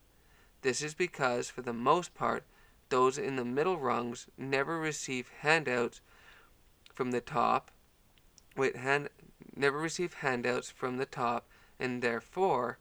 This 0.62 0.82
is 0.82 0.94
because, 0.94 1.48
for 1.48 1.62
the 1.62 1.72
most 1.72 2.14
part, 2.14 2.44
those 2.90 3.18
in 3.18 3.36
the 3.36 3.44
middle 3.44 3.78
rungs 3.78 4.26
never 4.36 4.78
receive 4.78 5.30
handouts 5.40 6.00
from 6.94 7.12
the 7.12 7.20
top, 7.20 7.70
wait, 8.56 8.76
hand, 8.76 9.08
never 9.56 9.78
receive 9.78 10.14
handouts 10.14 10.70
from 10.70 10.98
the 10.98 11.06
top, 11.06 11.46
and 11.78 12.02
therefore 12.02 12.78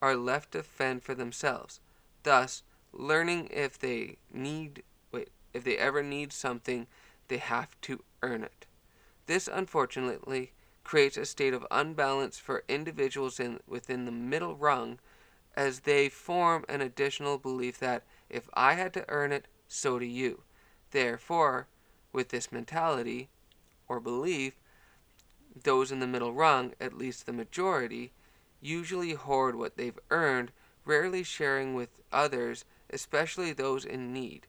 are 0.00 0.16
left 0.16 0.52
to 0.52 0.62
fend 0.62 1.02
for 1.02 1.14
themselves. 1.14 1.80
Thus, 2.22 2.62
learning 2.92 3.48
if 3.50 3.78
they 3.78 4.16
need, 4.32 4.82
if 5.52 5.64
they 5.64 5.76
ever 5.76 6.02
need 6.02 6.32
something, 6.32 6.86
they 7.28 7.38
have 7.38 7.80
to 7.82 8.02
earn 8.22 8.42
it. 8.42 8.66
This, 9.26 9.48
unfortunately, 9.52 10.52
creates 10.84 11.16
a 11.16 11.24
state 11.24 11.54
of 11.54 11.66
unbalance 11.70 12.38
for 12.38 12.64
individuals 12.68 13.38
in, 13.38 13.60
within 13.66 14.04
the 14.04 14.12
middle 14.12 14.56
rung 14.56 14.98
as 15.56 15.80
they 15.80 16.08
form 16.08 16.64
an 16.68 16.80
additional 16.80 17.38
belief 17.38 17.78
that 17.78 18.02
if 18.28 18.48
I 18.54 18.74
had 18.74 18.92
to 18.94 19.04
earn 19.08 19.32
it, 19.32 19.46
so 19.68 19.98
do 19.98 20.06
you. 20.06 20.42
Therefore, 20.90 21.68
with 22.12 22.30
this 22.30 22.50
mentality 22.50 23.28
or 23.88 24.00
belief, 24.00 24.54
those 25.62 25.92
in 25.92 26.00
the 26.00 26.06
middle 26.06 26.32
rung, 26.32 26.72
at 26.80 26.96
least 26.96 27.26
the 27.26 27.32
majority, 27.32 28.12
usually 28.60 29.12
hoard 29.12 29.54
what 29.54 29.76
they've 29.76 29.98
earned, 30.10 30.52
rarely 30.84 31.22
sharing 31.22 31.74
with 31.74 31.90
others, 32.12 32.64
especially 32.90 33.52
those 33.52 33.84
in 33.84 34.12
need. 34.12 34.46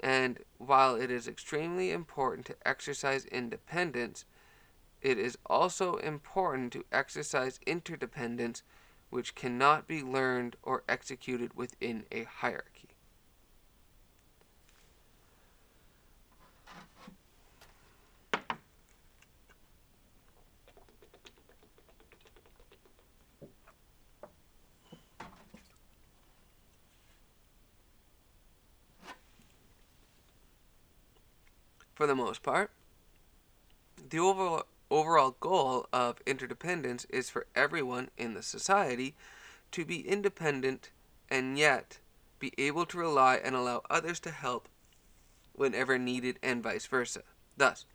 And 0.00 0.38
while 0.58 0.94
it 0.94 1.10
is 1.10 1.26
extremely 1.26 1.90
important 1.90 2.46
to 2.46 2.56
exercise 2.66 3.24
independence, 3.26 4.24
it 5.02 5.18
is 5.18 5.36
also 5.46 5.96
important 5.96 6.72
to 6.74 6.84
exercise 6.92 7.60
interdependence 7.66 8.62
which 9.10 9.34
cannot 9.34 9.86
be 9.86 10.02
learned 10.02 10.56
or 10.62 10.82
executed 10.88 11.54
within 11.54 12.04
a 12.10 12.24
hierarchy. 12.24 12.73
For 31.94 32.06
the 32.06 32.14
most 32.14 32.42
part, 32.42 32.70
the 34.10 34.18
overall 34.18 34.64
overall 34.90 35.36
goal 35.40 35.88
of 35.92 36.20
interdependence 36.26 37.04
is 37.06 37.30
for 37.30 37.46
everyone 37.54 38.10
in 38.18 38.34
the 38.34 38.42
society 38.42 39.14
to 39.72 39.84
be 39.84 40.06
independent 40.06 40.90
and 41.28 41.58
yet 41.58 41.98
be 42.38 42.52
able 42.58 42.84
to 42.86 42.98
rely 42.98 43.36
and 43.36 43.56
allow 43.56 43.82
others 43.88 44.20
to 44.20 44.30
help 44.30 44.68
whenever 45.52 45.98
needed 45.98 46.38
and 46.42 46.62
vice 46.62 46.86
versa. 46.86 47.22
Thus, 47.56 47.86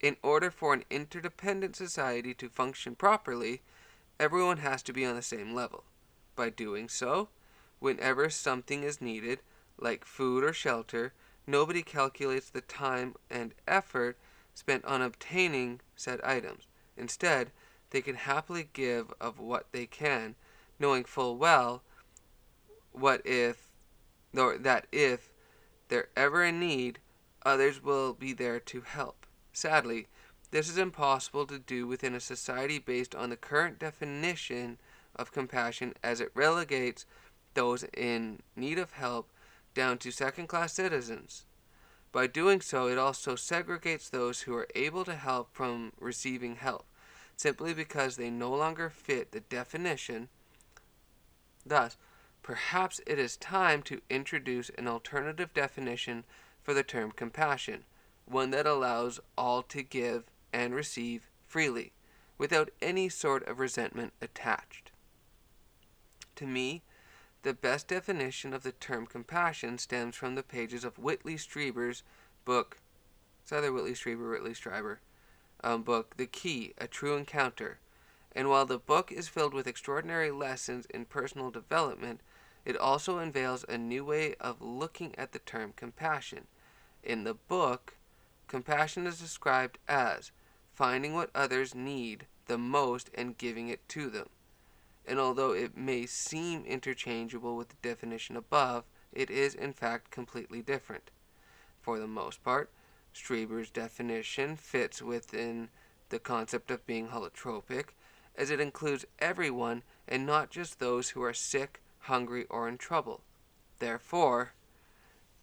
In 0.00 0.16
order 0.22 0.50
for 0.50 0.72
an 0.72 0.84
interdependent 0.90 1.76
society 1.76 2.34
to 2.34 2.48
function 2.48 2.96
properly, 2.96 3.62
everyone 4.18 4.58
has 4.58 4.82
to 4.84 4.92
be 4.92 5.04
on 5.04 5.14
the 5.14 5.22
same 5.22 5.54
level. 5.54 5.84
By 6.34 6.50
doing 6.50 6.88
so, 6.88 7.28
whenever 7.78 8.30
something 8.30 8.82
is 8.82 9.00
needed, 9.00 9.40
like 9.78 10.04
food 10.04 10.42
or 10.42 10.52
shelter, 10.52 11.12
nobody 11.46 11.82
calculates 11.82 12.50
the 12.50 12.60
time 12.60 13.14
and 13.30 13.54
effort 13.66 14.18
spent 14.54 14.84
on 14.84 15.02
obtaining 15.02 15.80
said 15.96 16.20
items. 16.22 16.66
Instead, 16.96 17.50
they 17.90 18.00
can 18.00 18.14
happily 18.14 18.68
give 18.72 19.12
of 19.20 19.38
what 19.38 19.66
they 19.72 19.86
can, 19.86 20.34
knowing 20.78 21.04
full 21.04 21.36
well 21.36 21.82
what 22.92 23.22
if 23.24 23.70
or 24.36 24.56
that 24.58 24.86
if 24.92 25.30
they're 25.88 26.08
ever 26.16 26.44
in 26.44 26.58
need, 26.58 26.98
others 27.44 27.82
will 27.82 28.14
be 28.14 28.32
there 28.32 28.60
to 28.60 28.80
help. 28.82 29.26
Sadly, 29.52 30.06
this 30.50 30.68
is 30.68 30.78
impossible 30.78 31.46
to 31.46 31.58
do 31.58 31.86
within 31.86 32.14
a 32.14 32.20
society 32.20 32.78
based 32.78 33.14
on 33.14 33.30
the 33.30 33.36
current 33.36 33.78
definition 33.78 34.78
of 35.16 35.32
compassion 35.32 35.94
as 36.02 36.20
it 36.20 36.30
relegates 36.34 37.04
those 37.54 37.84
in 37.94 38.40
need 38.56 38.78
of 38.78 38.92
help 38.92 39.30
down 39.74 39.98
to 39.98 40.10
second 40.10 40.46
class 40.46 40.72
citizens. 40.72 41.44
By 42.12 42.26
doing 42.26 42.60
so, 42.60 42.88
it 42.88 42.98
also 42.98 43.36
segregates 43.36 44.10
those 44.10 44.42
who 44.42 44.54
are 44.54 44.68
able 44.74 45.04
to 45.04 45.14
help 45.14 45.48
from 45.52 45.92
receiving 45.98 46.56
help, 46.56 46.84
simply 47.36 47.72
because 47.72 48.16
they 48.16 48.30
no 48.30 48.50
longer 48.50 48.90
fit 48.90 49.32
the 49.32 49.40
definition. 49.40 50.28
Thus, 51.64 51.96
perhaps 52.42 53.00
it 53.06 53.18
is 53.18 53.36
time 53.36 53.82
to 53.84 54.02
introduce 54.10 54.70
an 54.70 54.88
alternative 54.88 55.54
definition 55.54 56.24
for 56.62 56.74
the 56.74 56.82
term 56.82 57.12
compassion, 57.12 57.84
one 58.26 58.50
that 58.50 58.66
allows 58.66 59.20
all 59.38 59.62
to 59.62 59.82
give 59.82 60.24
and 60.52 60.74
receive 60.74 61.30
freely, 61.46 61.92
without 62.36 62.70
any 62.82 63.08
sort 63.08 63.46
of 63.48 63.58
resentment 63.58 64.12
attached. 64.20 64.90
To 66.36 66.46
me, 66.46 66.82
the 67.42 67.52
best 67.52 67.88
definition 67.88 68.54
of 68.54 68.62
the 68.62 68.72
term 68.72 69.04
compassion 69.04 69.76
stems 69.76 70.14
from 70.14 70.36
the 70.36 70.42
pages 70.44 70.84
of 70.84 70.98
Whitley 70.98 71.34
Strieber's 71.34 72.04
book. 72.44 72.78
It's 73.42 73.52
either 73.52 73.72
Whitley 73.72 73.94
Strieber 73.94 74.26
or 74.26 74.30
Whitley 74.30 74.54
Strieber. 74.54 74.98
Um, 75.64 75.82
book, 75.82 76.16
The 76.16 76.26
Key, 76.26 76.72
A 76.78 76.86
True 76.86 77.16
Encounter. 77.16 77.78
And 78.34 78.48
while 78.48 78.66
the 78.66 78.78
book 78.78 79.10
is 79.10 79.28
filled 79.28 79.54
with 79.54 79.66
extraordinary 79.66 80.30
lessons 80.30 80.86
in 80.86 81.04
personal 81.04 81.50
development, 81.50 82.20
it 82.64 82.76
also 82.76 83.18
unveils 83.18 83.64
a 83.68 83.76
new 83.76 84.04
way 84.04 84.34
of 84.40 84.62
looking 84.62 85.16
at 85.18 85.32
the 85.32 85.38
term 85.40 85.72
compassion. 85.74 86.46
In 87.02 87.24
the 87.24 87.34
book, 87.34 87.96
compassion 88.46 89.06
is 89.06 89.18
described 89.18 89.78
as 89.88 90.30
finding 90.72 91.14
what 91.14 91.30
others 91.34 91.74
need 91.74 92.26
the 92.46 92.58
most 92.58 93.10
and 93.14 93.36
giving 93.36 93.68
it 93.68 93.88
to 93.88 94.08
them 94.08 94.28
and 95.06 95.18
although 95.18 95.52
it 95.52 95.76
may 95.76 96.06
seem 96.06 96.64
interchangeable 96.64 97.56
with 97.56 97.68
the 97.68 97.76
definition 97.82 98.36
above, 98.36 98.84
it 99.12 99.30
is 99.30 99.54
in 99.54 99.72
fact 99.72 100.10
completely 100.10 100.62
different. 100.62 101.10
For 101.80 101.98
the 101.98 102.06
most 102.06 102.42
part, 102.42 102.70
Strieber's 103.12 103.70
definition 103.70 104.56
fits 104.56 105.02
within 105.02 105.68
the 106.08 106.18
concept 106.18 106.70
of 106.70 106.86
being 106.86 107.08
holotropic, 107.08 107.94
as 108.36 108.50
it 108.50 108.60
includes 108.60 109.04
everyone 109.18 109.82
and 110.08 110.24
not 110.24 110.50
just 110.50 110.78
those 110.78 111.10
who 111.10 111.22
are 111.22 111.34
sick, 111.34 111.82
hungry, 112.00 112.46
or 112.48 112.68
in 112.68 112.78
trouble. 112.78 113.22
Therefore, 113.78 114.52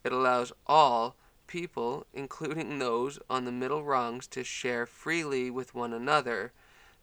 it 0.03 0.11
allows 0.11 0.53
all 0.65 1.15
people, 1.47 2.05
including 2.13 2.79
those 2.79 3.19
on 3.29 3.45
the 3.45 3.51
middle 3.51 3.83
rungs, 3.83 4.27
to 4.27 4.43
share 4.43 4.85
freely 4.85 5.51
with 5.51 5.75
one 5.75 5.93
another 5.93 6.53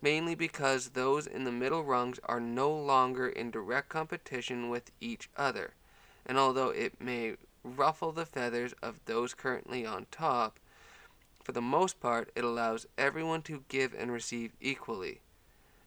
mainly 0.02 0.34
because 0.34 0.90
those 0.90 1.26
in 1.26 1.44
the 1.44 1.52
middle 1.52 1.84
rungs 1.84 2.20
are 2.24 2.40
no 2.40 2.70
longer 2.70 3.28
in 3.28 3.50
direct 3.50 3.88
competition 3.88 4.68
with 4.68 4.90
each 5.00 5.28
other. 5.36 5.74
And 6.24 6.38
although 6.38 6.70
it 6.70 7.00
may 7.00 7.36
ruffle 7.64 8.12
the 8.12 8.26
feathers 8.26 8.74
of 8.82 9.00
those 9.06 9.34
currently 9.34 9.86
on 9.86 10.06
top, 10.10 10.58
for 11.42 11.52
the 11.52 11.62
most 11.62 12.00
part 12.00 12.30
it 12.34 12.44
allows 12.44 12.86
everyone 12.98 13.42
to 13.42 13.64
give 13.68 13.94
and 13.94 14.10
receive 14.12 14.52
equally. 14.60 15.20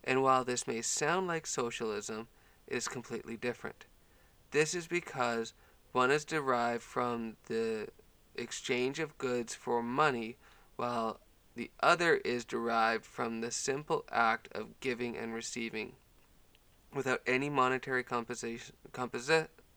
And 0.04 0.24
while 0.24 0.44
this 0.44 0.68
may 0.68 0.82
sound 0.82 1.28
like 1.28 1.46
socialism, 1.46 2.28
it 2.68 2.78
is 2.78 2.88
completely 2.88 3.36
different. 3.36 3.86
This 4.52 4.74
is 4.74 4.88
because 4.88 5.54
one 5.92 6.12
is 6.12 6.26
derived 6.26 6.84
from 6.84 7.36
the 7.48 7.88
exchange 8.36 9.00
of 9.00 9.18
goods 9.18 9.54
for 9.54 9.84
money, 9.84 10.38
while 10.78 11.20
the 11.60 11.72
other 11.82 12.16
is 12.24 12.46
derived 12.46 13.04
from 13.04 13.42
the 13.42 13.52
simple 13.52 14.06
act 14.10 14.48
of 14.54 14.80
giving 14.80 15.18
and 15.18 15.34
receiving 15.34 15.92
without 16.94 17.22
any 17.28 17.50
monetary 17.50 18.02
compensation, 18.02 18.74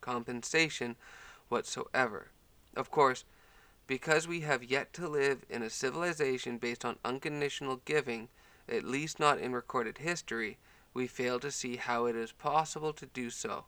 compensation 0.00 0.94
whatsoever. 1.48 2.28
Of 2.76 2.92
course, 2.92 3.24
because 3.88 4.28
we 4.28 4.42
have 4.42 4.62
yet 4.62 4.92
to 4.92 5.08
live 5.08 5.44
in 5.50 5.60
a 5.60 5.68
civilization 5.68 6.56
based 6.56 6.84
on 6.84 7.00
unconditional 7.04 7.80
giving, 7.84 8.28
at 8.68 8.84
least 8.84 9.18
not 9.18 9.40
in 9.40 9.52
recorded 9.52 9.98
history, 9.98 10.58
we 10.94 11.08
fail 11.08 11.40
to 11.40 11.50
see 11.50 11.74
how 11.74 12.06
it 12.06 12.14
is 12.14 12.30
possible 12.30 12.92
to 12.92 13.06
do 13.06 13.28
so. 13.28 13.64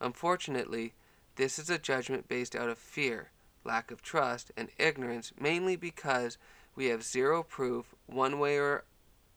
Unfortunately, 0.00 0.94
this 1.36 1.58
is 1.58 1.68
a 1.68 1.76
judgment 1.76 2.26
based 2.26 2.56
out 2.56 2.70
of 2.70 2.78
fear, 2.78 3.32
lack 3.64 3.90
of 3.90 4.00
trust, 4.00 4.50
and 4.56 4.70
ignorance, 4.78 5.34
mainly 5.38 5.76
because 5.76 6.38
we 6.74 6.86
have 6.86 7.02
zero 7.02 7.42
proof, 7.42 7.94
one 8.06 8.38
way 8.38 8.58
or 8.58 8.84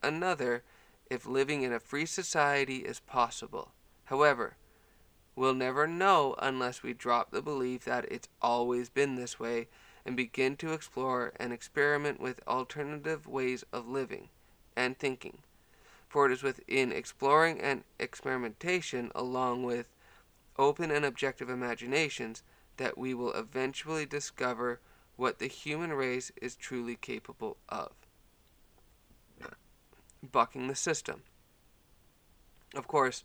another, 0.02 0.64
if 1.10 1.26
living 1.26 1.64
in 1.64 1.74
a 1.74 1.80
free 1.80 2.06
society 2.06 2.78
is 2.78 3.00
possible. 3.00 3.72
However, 4.06 4.56
we'll 5.36 5.54
never 5.54 5.88
know 5.88 6.36
unless 6.40 6.84
we 6.84 6.94
drop 6.94 7.32
the 7.32 7.42
belief 7.42 7.86
that 7.86 8.12
it's 8.12 8.28
always 8.42 8.90
been 8.90 9.16
this 9.16 9.40
way 9.40 9.68
and 10.06 10.16
begin 10.16 10.56
to 10.58 10.74
explore 10.74 11.34
and 11.38 11.54
experiment 11.54 12.20
with 12.20 12.46
alternative 12.48 13.28
ways 13.28 13.64
of 13.72 13.88
living 13.88 14.30
and 14.76 14.98
thinking. 14.98 15.40
For 16.10 16.28
it 16.28 16.32
is 16.32 16.44
within 16.44 16.92
exploring 16.92 17.60
and 17.60 17.84
experimentation, 18.00 19.12
along 19.16 19.64
with 19.64 19.88
open 20.58 20.92
and 20.92 21.06
objective 21.06 21.50
imaginations, 21.50 22.44
that 22.78 22.98
we 22.98 23.14
will 23.14 23.34
eventually 23.34 24.06
discover 24.06 24.80
what 25.16 25.40
the 25.40 25.48
human 25.48 25.94
race 25.94 26.32
is 26.42 26.56
truly 26.56 26.96
capable 26.96 27.58
of. 27.70 27.92
Bucking 30.32 30.68
the 30.68 30.76
system. 30.76 31.24
Of 32.76 32.88
course, 32.88 33.24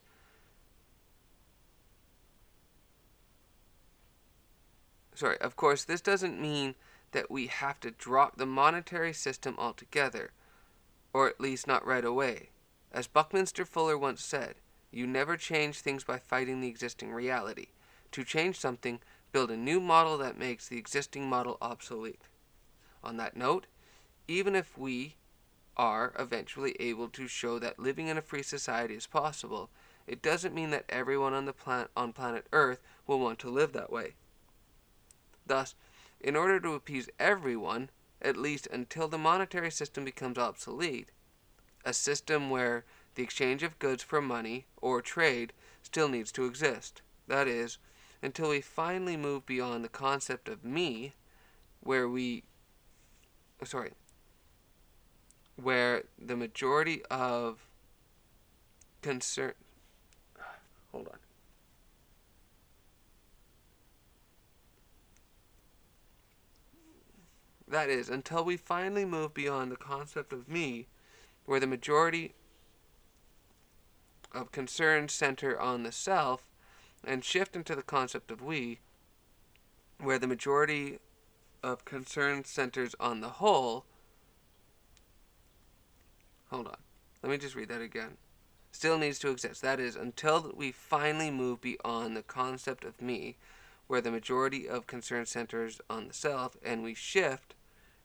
sorry, 5.14 5.38
of 5.40 5.56
course, 5.56 5.84
this 5.84 6.00
doesn't 6.00 6.40
mean 6.40 6.74
that 7.12 7.30
we 7.30 7.46
have 7.46 7.80
to 7.80 7.90
drop 7.90 8.36
the 8.36 8.46
monetary 8.46 9.12
system 9.12 9.54
altogether, 9.58 10.32
or 11.12 11.28
at 11.28 11.40
least 11.40 11.66
not 11.66 11.86
right 11.86 12.04
away. 12.04 12.50
As 12.92 13.06
Buckminster 13.06 13.64
Fuller 13.64 13.96
once 13.96 14.22
said, 14.22 14.56
you 14.90 15.06
never 15.06 15.36
change 15.36 15.80
things 15.80 16.04
by 16.04 16.18
fighting 16.18 16.60
the 16.60 16.68
existing 16.68 17.12
reality. 17.12 17.68
To 18.12 18.24
change 18.24 18.58
something, 18.58 19.00
build 19.32 19.50
a 19.50 19.56
new 19.56 19.80
model 19.80 20.18
that 20.18 20.38
makes 20.38 20.68
the 20.68 20.78
existing 20.78 21.28
model 21.28 21.58
obsolete. 21.60 22.22
On 23.02 23.16
that 23.16 23.36
note, 23.36 23.66
even 24.26 24.54
if 24.54 24.76
we 24.76 25.16
are 25.76 26.12
eventually 26.18 26.74
able 26.80 27.08
to 27.08 27.28
show 27.28 27.58
that 27.58 27.78
living 27.78 28.08
in 28.08 28.18
a 28.18 28.22
free 28.22 28.42
society 28.42 28.94
is 28.94 29.06
possible, 29.06 29.70
it 30.06 30.22
doesn't 30.22 30.54
mean 30.54 30.70
that 30.70 30.84
everyone 30.88 31.34
on 31.34 31.44
the 31.44 31.52
planet 31.52 31.90
on 31.96 32.12
planet 32.12 32.46
Earth 32.52 32.80
will 33.06 33.20
want 33.20 33.38
to 33.38 33.50
live 33.50 33.72
that 33.72 33.92
way. 33.92 34.14
Thus, 35.46 35.74
in 36.20 36.34
order 36.34 36.58
to 36.60 36.72
appease 36.72 37.08
everyone, 37.18 37.90
at 38.20 38.36
least 38.36 38.66
until 38.72 39.08
the 39.08 39.18
monetary 39.18 39.70
system 39.70 40.04
becomes 40.04 40.38
obsolete, 40.38 41.10
a 41.84 41.92
system 41.92 42.50
where 42.50 42.84
the 43.14 43.22
exchange 43.22 43.62
of 43.62 43.78
goods 43.78 44.02
for 44.02 44.20
money 44.20 44.66
or 44.78 45.00
trade 45.00 45.52
still 45.82 46.08
needs 46.08 46.32
to 46.32 46.44
exist. 46.44 47.02
That 47.28 47.46
is, 47.46 47.78
until 48.22 48.50
we 48.50 48.60
finally 48.60 49.16
move 49.16 49.46
beyond 49.46 49.84
the 49.84 49.88
concept 49.88 50.48
of 50.48 50.64
me, 50.64 51.14
where 51.80 52.08
we, 52.08 52.44
sorry, 53.64 53.92
where 55.56 56.04
the 56.18 56.36
majority 56.36 57.02
of 57.10 57.68
concern, 59.02 59.52
hold 60.92 61.08
on. 61.08 61.18
That 67.70 67.90
is, 67.90 68.08
until 68.08 68.44
we 68.44 68.56
finally 68.56 69.04
move 69.04 69.34
beyond 69.34 69.70
the 69.70 69.76
concept 69.76 70.32
of 70.32 70.48
me, 70.48 70.86
where 71.44 71.60
the 71.60 71.66
majority 71.66 72.34
of 74.32 74.52
concerns 74.52 75.12
center 75.12 75.58
on 75.58 75.82
the 75.82 75.92
self, 75.92 76.48
and 77.04 77.24
shift 77.24 77.56
into 77.56 77.74
the 77.74 77.82
concept 77.82 78.30
of 78.30 78.42
we, 78.42 78.80
where 80.00 80.18
the 80.18 80.26
majority 80.26 80.98
of 81.62 81.84
concern 81.84 82.44
centers 82.44 82.94
on 83.00 83.20
the 83.20 83.28
whole, 83.28 83.84
hold 86.50 86.66
on. 86.66 86.76
Let 87.22 87.30
me 87.30 87.38
just 87.38 87.54
read 87.56 87.68
that 87.68 87.80
again. 87.80 88.16
Still 88.70 88.98
needs 88.98 89.18
to 89.20 89.30
exist. 89.30 89.62
That 89.62 89.80
is, 89.80 89.96
until 89.96 90.52
we 90.54 90.70
finally 90.70 91.30
move 91.30 91.60
beyond 91.60 92.16
the 92.16 92.22
concept 92.22 92.84
of 92.84 93.02
me, 93.02 93.36
where 93.86 94.00
the 94.00 94.10
majority 94.10 94.68
of 94.68 94.86
concern 94.86 95.26
centers 95.26 95.80
on 95.88 96.08
the 96.08 96.14
self, 96.14 96.56
and 96.62 96.82
we 96.82 96.94
shift 96.94 97.54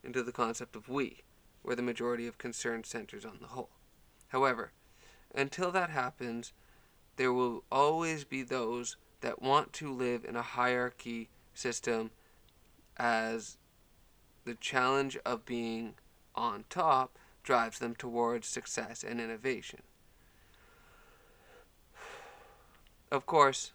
into 0.03 0.23
the 0.23 0.31
concept 0.31 0.75
of 0.75 0.89
we, 0.89 1.21
where 1.61 1.75
the 1.75 1.81
majority 1.81 2.25
of 2.25 2.37
concern 2.37 2.83
centers 2.83 3.25
on 3.25 3.37
the 3.41 3.47
whole. 3.47 3.69
However, 4.29 4.71
until 5.35 5.71
that 5.71 5.89
happens, 5.89 6.53
there 7.16 7.34
will 7.34 7.64
always 7.72 8.24
be 8.24 8.43
those 8.43 8.97
that 9.22 9.41
want 9.41 9.74
to 9.74 9.91
live 9.91 10.26
in 10.26 10.36
a 10.36 10.41
hierarchy 10.41 11.30
system 11.53 12.11
as 12.97 13.57
the 14.45 14.55
challenge 14.55 15.18
of 15.26 15.45
being 15.45 15.93
on 16.36 16.66
top 16.70 17.18
drives 17.43 17.80
them 17.80 17.95
towards 17.95 18.47
success 18.47 19.03
and 19.03 19.20
innovation. 19.20 19.82
Of 23.11 23.28
course, 23.28 23.74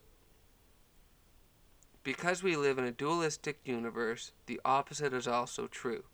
because 2.03 2.43
we 2.43 2.57
live 2.57 2.79
in 2.79 2.85
a 2.85 2.91
dualistic 2.91 3.59
universe, 3.65 4.33
the 4.47 4.61
opposite 4.65 5.13
is 5.13 5.29
also 5.29 5.67
true. 5.67 6.05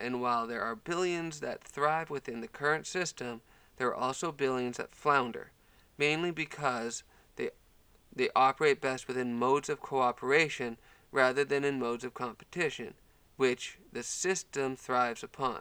And 0.00 0.20
while 0.20 0.46
there 0.46 0.62
are 0.62 0.76
billions 0.76 1.40
that 1.40 1.64
thrive 1.64 2.10
within 2.10 2.40
the 2.40 2.48
current 2.48 2.86
system, 2.86 3.40
there 3.78 3.88
are 3.88 3.94
also 3.94 4.30
billions 4.30 4.76
that 4.76 4.94
flounder, 4.94 5.50
mainly 5.98 6.30
because 6.30 7.02
they 7.36 7.50
they 8.14 8.30
operate 8.34 8.80
best 8.80 9.06
within 9.06 9.38
modes 9.38 9.68
of 9.68 9.80
cooperation 9.80 10.78
rather 11.12 11.44
than 11.44 11.64
in 11.64 11.78
modes 11.78 12.04
of 12.04 12.14
competition, 12.14 12.94
which 13.36 13.78
the 13.92 14.02
system 14.02 14.76
thrives 14.76 15.22
upon. 15.22 15.60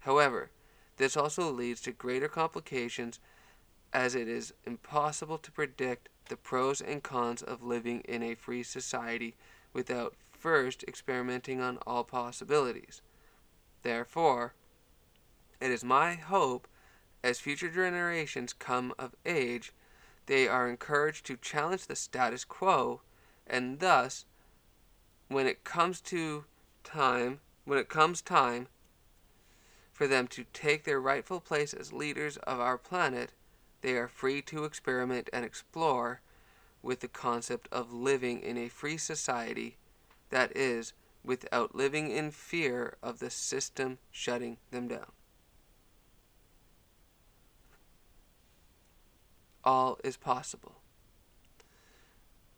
However, 0.00 0.50
this 0.96 1.16
also 1.16 1.50
leads 1.50 1.80
to 1.82 1.92
greater 1.92 2.28
complications 2.28 3.20
as 3.92 4.14
it 4.14 4.28
is 4.28 4.52
impossible 4.64 5.38
to 5.38 5.52
predict 5.52 6.08
the 6.28 6.36
pros 6.36 6.80
and 6.80 7.02
cons 7.02 7.42
of 7.42 7.62
living 7.62 8.00
in 8.00 8.22
a 8.22 8.34
free 8.34 8.62
society 8.62 9.34
without 9.72 10.14
first 10.30 10.84
experimenting 10.86 11.60
on 11.60 11.78
all 11.86 12.04
possibilities. 12.04 13.00
Therefore, 13.82 14.54
it 15.60 15.70
is 15.70 15.82
my 15.84 16.14
hope 16.14 16.68
as 17.24 17.40
future 17.40 17.70
generations 17.70 18.52
come 18.52 18.94
of 18.98 19.14
age, 19.26 19.72
they 20.28 20.46
are 20.46 20.68
encouraged 20.68 21.24
to 21.26 21.36
challenge 21.38 21.86
the 21.86 21.96
status 21.96 22.44
quo, 22.44 23.00
and 23.46 23.80
thus, 23.80 24.26
when 25.28 25.46
it 25.46 25.64
comes 25.64 26.00
to 26.02 26.44
time, 26.84 27.40
when 27.64 27.78
it 27.78 27.88
comes 27.88 28.20
time 28.20 28.68
for 29.90 30.06
them 30.06 30.28
to 30.28 30.44
take 30.52 30.84
their 30.84 31.00
rightful 31.00 31.40
place 31.40 31.72
as 31.72 31.94
leaders 31.94 32.36
of 32.38 32.60
our 32.60 32.76
planet, 32.76 33.32
they 33.80 33.96
are 33.96 34.06
free 34.06 34.42
to 34.42 34.64
experiment 34.64 35.30
and 35.32 35.44
explore 35.44 36.20
with 36.82 37.00
the 37.00 37.08
concept 37.08 37.66
of 37.72 37.92
living 37.92 38.40
in 38.40 38.58
a 38.58 38.68
free 38.68 38.98
society, 38.98 39.76
that 40.28 40.54
is, 40.54 40.92
without 41.24 41.74
living 41.74 42.10
in 42.10 42.30
fear 42.30 42.96
of 43.02 43.18
the 43.18 43.30
system 43.30 43.98
shutting 44.10 44.58
them 44.70 44.88
down. 44.88 45.10
All 49.68 49.98
is 50.02 50.16
possible. 50.16 50.76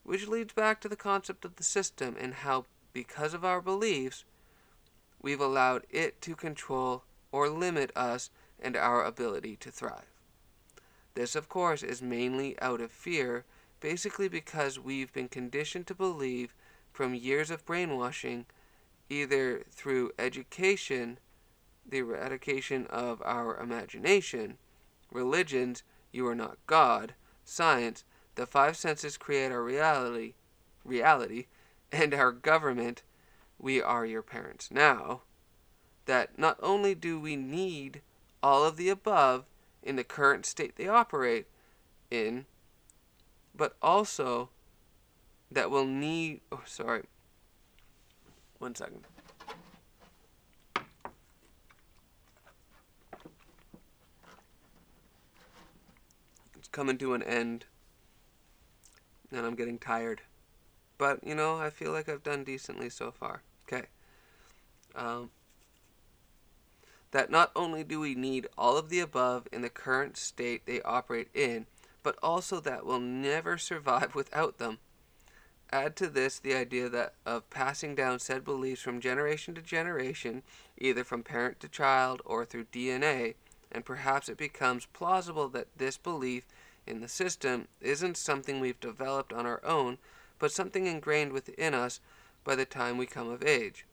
Which 0.05 0.29
leads 0.29 0.53
back 0.53 0.81
to 0.81 0.89
the 0.89 0.95
concept 0.95 1.45
of 1.45 1.57
the 1.57 1.65
system 1.65 2.15
and 2.17 2.33
how, 2.33 2.67
because 2.93 3.35
of 3.35 3.45
our 3.45 3.61
beliefs, 3.61 4.25
we've 5.21 5.41
allowed 5.41 5.87
it 5.91 6.21
to 6.23 6.37
control 6.37 7.03
or 7.33 7.49
limit 7.49 7.91
us 7.97 8.31
and 8.61 8.77
our 8.77 9.05
ability 9.05 9.57
to 9.57 9.73
thrive. 9.73 10.15
This, 11.15 11.35
of 11.35 11.49
course, 11.49 11.83
is 11.83 12.01
mainly 12.01 12.57
out 12.63 12.81
of 12.81 12.93
fear, 12.93 13.45
basically 13.81 14.29
because 14.29 14.79
we've 14.79 15.13
been 15.13 15.29
conditioned 15.29 15.89
to 15.89 15.97
believe 15.97 16.55
from 16.93 17.17
years 17.17 17.51
of 17.51 17.67
brainwashing, 17.67 18.47
either 19.09 19.65
through 19.69 20.13
education, 20.17 21.19
the 21.85 21.99
eradication 21.99 22.87
of 22.87 23.21
our 23.25 23.57
imagination, 23.57 24.59
religions, 25.11 25.83
you 26.13 26.27
are 26.27 26.35
not 26.35 26.59
God, 26.67 27.15
science, 27.45 28.05
the 28.35 28.47
five 28.47 28.77
senses 28.77 29.17
create 29.17 29.53
our 29.53 29.63
reality, 29.63 30.35
reality, 30.85 31.47
and 31.93 32.15
our 32.15 32.33
government, 32.33 33.03
we 33.59 33.83
are 33.83 34.07
your 34.07 34.23
parents 34.23 34.71
now, 34.71 35.23
that 36.07 36.39
not 36.39 36.59
only 36.63 36.95
do 36.95 37.21
we 37.21 37.37
need 37.37 38.01
all 38.43 38.65
of 38.65 38.77
the 38.77 38.89
above, 38.89 39.45
in 39.83 39.97
the 39.97 40.05
current 40.05 40.45
state 40.45 40.77
they 40.77 40.89
operate 40.89 41.47
in, 42.11 42.47
but 43.55 43.77
also 43.81 44.51
that 45.51 45.71
we'll 45.71 45.87
need. 45.87 46.41
Oh, 46.53 46.63
sorry. 46.67 47.05
One 48.59 48.75
second. 48.75 49.07
Coming 56.73 56.99
to 56.99 57.14
an 57.14 57.23
end, 57.23 57.66
and 59.33 59.47
I'm 59.47 59.55
getting 59.55 59.79
tired. 59.79 60.23
But, 60.99 61.27
you 61.27 61.35
know, 61.35 61.59
I 61.59 61.71
feel 61.71 61.93
like 61.93 62.09
I've 62.09 62.23
done 62.23 62.45
decently 62.45 62.91
so 62.91 63.11
far. 63.11 63.43
Okay. 63.66 63.87
Um, 64.95 65.31
that 67.11 67.31
not 67.31 67.51
only 67.57 67.85
do 67.85 68.01
we 68.01 68.14
need 68.14 68.47
all 68.57 68.77
of 68.77 68.89
the 68.89 69.01
above 69.01 69.49
in 69.53 69.62
the 69.62 69.71
current 69.71 70.16
state 70.16 70.66
they 70.66 70.83
operate 70.83 71.29
in, 71.35 71.66
but 72.03 72.18
also 72.23 72.61
that 72.61 72.85
we'll 72.85 73.01
never 73.01 73.59
survive 73.59 74.14
without 74.14 74.59
them. 74.59 74.79
Add 75.73 75.95
to 75.97 76.09
this 76.09 76.39
the 76.39 76.55
idea 76.55 76.89
that 76.89 77.14
of 77.25 77.49
passing 77.49 77.95
down 77.95 78.18
said 78.18 78.45
beliefs 78.45 78.83
from 78.83 79.01
generation 79.01 79.55
to 79.55 79.62
generation, 79.62 80.43
either 80.77 81.05
from 81.05 81.23
parent 81.23 81.61
to 81.61 81.68
child 81.68 82.23
or 82.25 82.45
through 82.45 82.64
DNA, 82.64 83.35
and 83.71 83.85
perhaps 83.85 84.29
it 84.29 84.37
becomes 84.37 84.87
plausible 84.87 85.49
that 85.51 85.68
this 85.77 85.97
belief 85.97 86.45
in 86.87 87.01
the 87.01 87.09
system 87.09 87.68
isn't 87.81 88.16
something 88.16 88.61
we've 88.61 88.81
developed 88.81 89.33
on 89.33 89.47
our 89.47 89.64
own, 89.64 89.99
but 90.39 90.53
something 90.53 90.87
ingrained 90.87 91.33
within 91.33 91.74
us 91.74 92.01
by 92.45 92.55
the 92.55 92.64
time 92.64 92.97
we 92.97 93.07
come 93.07 93.28
of 93.28 93.45
age. 93.45 93.85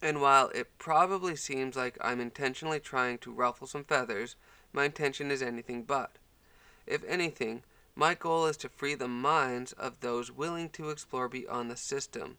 And 0.00 0.20
while 0.20 0.48
it 0.48 0.78
probably 0.78 1.36
seems 1.36 1.76
like 1.76 1.98
I'm 2.00 2.20
intentionally 2.20 2.80
trying 2.80 3.18
to 3.18 3.32
ruffle 3.32 3.66
some 3.66 3.84
feathers, 3.84 4.36
my 4.72 4.84
intention 4.84 5.30
is 5.30 5.42
anything 5.42 5.82
but. 5.82 6.12
If 6.86 7.04
anything, 7.04 7.62
my 7.94 8.14
goal 8.14 8.46
is 8.46 8.56
to 8.58 8.68
free 8.68 8.94
the 8.94 9.08
minds 9.08 9.72
of 9.72 10.00
those 10.00 10.30
willing 10.30 10.70
to 10.70 10.90
explore 10.90 11.28
beyond 11.28 11.70
the 11.70 11.76
system, 11.76 12.36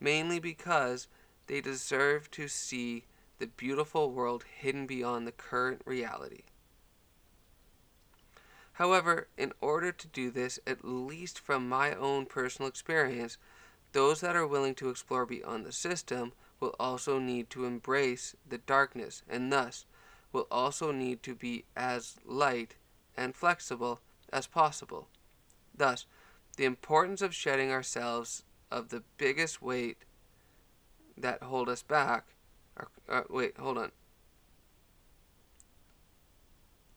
mainly 0.00 0.40
because 0.40 1.06
they 1.46 1.60
deserve 1.60 2.30
to 2.32 2.48
see 2.48 3.04
the 3.38 3.46
beautiful 3.46 4.10
world 4.10 4.44
hidden 4.58 4.86
beyond 4.86 5.26
the 5.26 5.32
current 5.32 5.82
reality. 5.84 6.42
However, 8.78 9.26
in 9.36 9.52
order 9.60 9.90
to 9.90 10.06
do 10.06 10.30
this, 10.30 10.60
at 10.64 10.84
least 10.84 11.40
from 11.40 11.68
my 11.68 11.94
own 11.94 12.26
personal 12.26 12.68
experience, 12.68 13.36
those 13.90 14.20
that 14.20 14.36
are 14.36 14.46
willing 14.46 14.76
to 14.76 14.88
explore 14.88 15.26
beyond 15.26 15.66
the 15.66 15.72
system 15.72 16.32
will 16.60 16.76
also 16.78 17.18
need 17.18 17.50
to 17.50 17.64
embrace 17.64 18.36
the 18.48 18.58
darkness 18.58 19.24
and 19.28 19.52
thus 19.52 19.84
will 20.32 20.46
also 20.48 20.92
need 20.92 21.24
to 21.24 21.34
be 21.34 21.64
as 21.76 22.18
light 22.24 22.76
and 23.16 23.34
flexible 23.34 24.00
as 24.32 24.46
possible. 24.46 25.08
Thus, 25.76 26.06
the 26.56 26.64
importance 26.64 27.20
of 27.20 27.34
shedding 27.34 27.72
ourselves 27.72 28.44
of 28.70 28.90
the 28.90 29.02
biggest 29.16 29.60
weight 29.60 30.04
that 31.16 31.42
hold 31.42 31.68
us 31.68 31.82
back. 31.82 32.28
Or, 32.76 32.88
uh, 33.08 33.22
wait, 33.28 33.56
hold 33.58 33.78
on. 33.78 33.90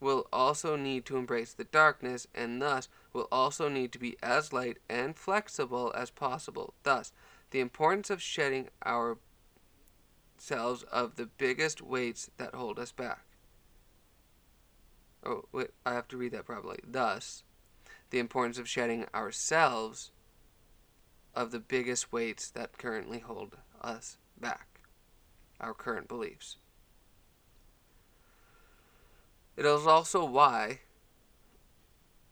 Will 0.02 0.28
also 0.34 0.76
need 0.76 1.06
to 1.06 1.16
embrace 1.16 1.54
the 1.54 1.64
darkness 1.64 2.28
and 2.36 2.62
thus 2.62 2.90
will 3.14 3.30
also 3.32 3.70
need 3.70 3.94
to 3.94 4.00
be 4.00 4.18
as 4.22 4.52
light 4.52 4.80
and 4.90 5.16
flexible 5.16 5.94
as 5.96 6.10
possible. 6.10 6.74
Thus, 6.84 7.14
the 7.52 7.62
importance 7.62 8.10
of 8.10 8.22
shedding 8.22 8.70
ourselves 8.84 9.22
of 10.92 11.16
the 11.16 11.30
biggest 11.38 11.82
weights 11.82 12.32
that 12.38 12.56
hold 12.56 12.80
us 12.80 12.92
back. 12.92 13.26
Oh, 15.24 15.46
wait, 15.52 15.70
I 15.86 15.94
have 15.94 16.08
to 16.10 16.18
read 16.18 16.32
that 16.32 16.46
properly. 16.46 16.80
Thus, 16.86 17.44
the 18.10 18.20
importance 18.20 18.58
of 18.58 18.68
shedding 18.68 19.06
ourselves 19.14 20.12
of 21.36 21.52
the 21.52 21.60
biggest 21.60 22.12
weights 22.12 22.50
that 22.50 22.78
currently 22.78 23.20
hold 23.20 23.58
us 23.82 24.18
back, 24.40 24.82
our 25.60 25.74
current 25.74 26.08
beliefs. 26.08 26.58
It 29.62 29.68
is 29.68 29.86
also 29.86 30.26
why 30.26 30.80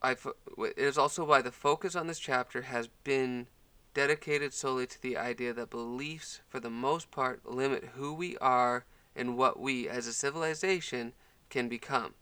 I 0.02 0.16
it 0.58 0.74
is 0.76 0.98
also 0.98 1.24
why 1.24 1.42
the 1.42 1.52
focus 1.52 1.94
on 1.94 2.08
this 2.08 2.18
chapter 2.18 2.62
has 2.62 2.88
been 3.04 3.46
dedicated 3.94 4.52
solely 4.52 4.88
to 4.88 5.00
the 5.00 5.16
idea 5.16 5.52
that 5.52 5.70
beliefs, 5.70 6.40
for 6.48 6.58
the 6.58 6.70
most 6.70 7.12
part, 7.12 7.48
limit 7.48 7.90
who 7.94 8.12
we 8.12 8.36
are 8.38 8.84
and 9.14 9.36
what 9.36 9.60
we, 9.60 9.88
as 9.88 10.08
a 10.08 10.12
civilization, 10.12 11.12
can 11.50 11.68
become. 11.68 12.14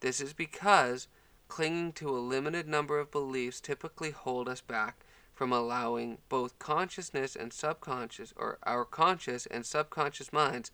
This 0.00 0.20
is 0.20 0.34
because 0.34 1.08
clinging 1.48 1.92
to 1.92 2.10
a 2.10 2.20
limited 2.20 2.68
number 2.68 2.98
of 2.98 3.10
beliefs 3.10 3.62
typically 3.62 4.10
hold 4.10 4.46
us 4.46 4.60
back 4.60 5.06
from 5.32 5.54
allowing 5.54 6.18
both 6.28 6.58
consciousness 6.58 7.34
and 7.34 7.50
subconscious, 7.50 8.34
or 8.36 8.58
our 8.64 8.84
conscious 8.84 9.46
and 9.46 9.64
subconscious 9.64 10.34
minds, 10.34 10.70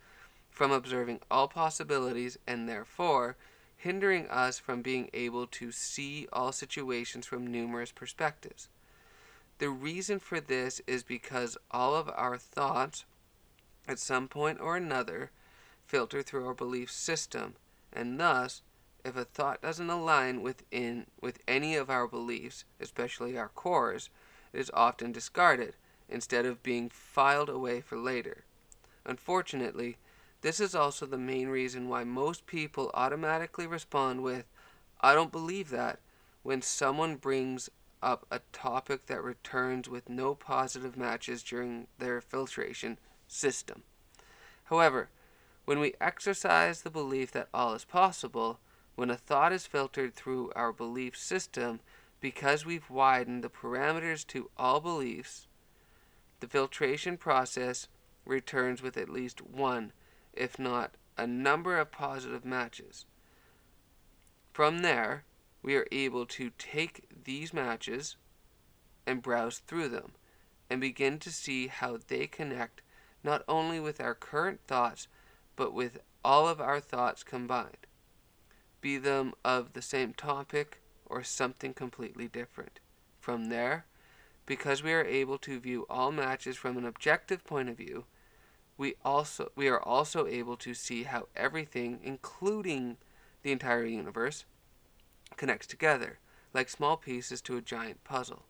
from 0.50 0.72
observing 0.72 1.20
all 1.30 1.46
possibilities 1.46 2.36
and 2.48 2.68
therefore 2.68 3.36
hindering 3.80 4.28
us 4.28 4.58
from 4.58 4.82
being 4.82 5.08
able 5.14 5.46
to 5.46 5.72
see 5.72 6.28
all 6.34 6.52
situations 6.52 7.24
from 7.24 7.46
numerous 7.46 7.90
perspectives. 7.90 8.68
The 9.58 9.70
reason 9.70 10.18
for 10.18 10.38
this 10.38 10.82
is 10.86 11.02
because 11.02 11.56
all 11.70 11.94
of 11.94 12.10
our 12.14 12.36
thoughts, 12.36 13.06
at 13.88 13.98
some 13.98 14.28
point 14.28 14.60
or 14.60 14.76
another, 14.76 15.30
filter 15.86 16.22
through 16.22 16.46
our 16.46 16.54
belief 16.54 16.90
system, 16.90 17.54
and 17.90 18.20
thus, 18.20 18.60
if 19.02 19.16
a 19.16 19.24
thought 19.24 19.62
doesn't 19.62 19.88
align 19.88 20.42
within 20.42 21.06
with 21.20 21.38
any 21.48 21.74
of 21.74 21.88
our 21.88 22.06
beliefs, 22.06 22.64
especially 22.80 23.38
our 23.38 23.48
cores, 23.48 24.10
it 24.52 24.60
is 24.60 24.70
often 24.74 25.10
discarded 25.10 25.74
instead 26.06 26.44
of 26.44 26.62
being 26.62 26.90
filed 26.90 27.48
away 27.48 27.80
for 27.80 27.96
later. 27.96 28.44
Unfortunately, 29.06 29.96
this 30.42 30.60
is 30.60 30.74
also 30.74 31.06
the 31.06 31.18
main 31.18 31.48
reason 31.48 31.88
why 31.88 32.04
most 32.04 32.46
people 32.46 32.90
automatically 32.94 33.66
respond 33.66 34.22
with, 34.22 34.46
I 35.00 35.14
don't 35.14 35.32
believe 35.32 35.70
that, 35.70 36.00
when 36.42 36.62
someone 36.62 37.16
brings 37.16 37.68
up 38.02 38.26
a 38.30 38.40
topic 38.52 39.06
that 39.06 39.22
returns 39.22 39.88
with 39.88 40.08
no 40.08 40.34
positive 40.34 40.96
matches 40.96 41.42
during 41.42 41.86
their 41.98 42.20
filtration 42.20 42.98
system. 43.28 43.82
However, 44.64 45.10
when 45.66 45.78
we 45.78 45.94
exercise 46.00 46.80
the 46.80 46.90
belief 46.90 47.30
that 47.32 47.48
all 47.52 47.74
is 47.74 47.84
possible, 47.84 48.58
when 48.94 49.10
a 49.10 49.16
thought 49.16 49.52
is 49.52 49.66
filtered 49.66 50.14
through 50.14 50.52
our 50.56 50.72
belief 50.72 51.16
system 51.16 51.80
because 52.20 52.64
we've 52.64 52.88
widened 52.90 53.44
the 53.44 53.50
parameters 53.50 54.26
to 54.28 54.50
all 54.56 54.80
beliefs, 54.80 55.46
the 56.40 56.46
filtration 56.46 57.16
process 57.16 57.88
returns 58.24 58.82
with 58.82 58.96
at 58.96 59.08
least 59.08 59.42
one 59.42 59.92
if 60.32 60.58
not 60.58 60.94
a 61.16 61.26
number 61.26 61.78
of 61.78 61.92
positive 61.92 62.44
matches. 62.44 63.04
From 64.52 64.78
there, 64.78 65.24
we 65.62 65.76
are 65.76 65.86
able 65.92 66.26
to 66.26 66.50
take 66.58 67.06
these 67.24 67.52
matches 67.52 68.16
and 69.06 69.22
browse 69.22 69.58
through 69.58 69.88
them 69.88 70.12
and 70.68 70.80
begin 70.80 71.18
to 71.18 71.30
see 71.30 71.66
how 71.66 71.98
they 72.08 72.26
connect 72.26 72.82
not 73.22 73.44
only 73.48 73.78
with 73.80 74.00
our 74.00 74.14
current 74.14 74.60
thoughts 74.66 75.08
but 75.56 75.74
with 75.74 75.98
all 76.24 76.48
of 76.48 76.60
our 76.60 76.80
thoughts 76.80 77.22
combined, 77.22 77.86
be 78.80 78.96
them 78.96 79.34
of 79.44 79.72
the 79.72 79.82
same 79.82 80.14
topic 80.14 80.80
or 81.04 81.22
something 81.22 81.74
completely 81.74 82.28
different. 82.28 82.80
From 83.20 83.50
there, 83.50 83.84
because 84.46 84.82
we 84.82 84.92
are 84.92 85.04
able 85.04 85.38
to 85.38 85.60
view 85.60 85.86
all 85.90 86.12
matches 86.12 86.56
from 86.56 86.76
an 86.78 86.86
objective 86.86 87.44
point 87.44 87.68
of 87.68 87.76
view, 87.76 88.04
we 88.80 88.94
also 89.04 89.52
we 89.56 89.68
are 89.68 89.82
also 89.82 90.26
able 90.26 90.56
to 90.56 90.72
see 90.72 91.02
how 91.02 91.28
everything, 91.36 92.00
including 92.02 92.96
the 93.42 93.52
entire 93.52 93.84
universe, 93.84 94.46
connects 95.36 95.66
together, 95.66 96.18
like 96.54 96.70
small 96.70 96.96
pieces 96.96 97.42
to 97.42 97.58
a 97.58 97.60
giant 97.60 98.02
puzzle. 98.04 98.46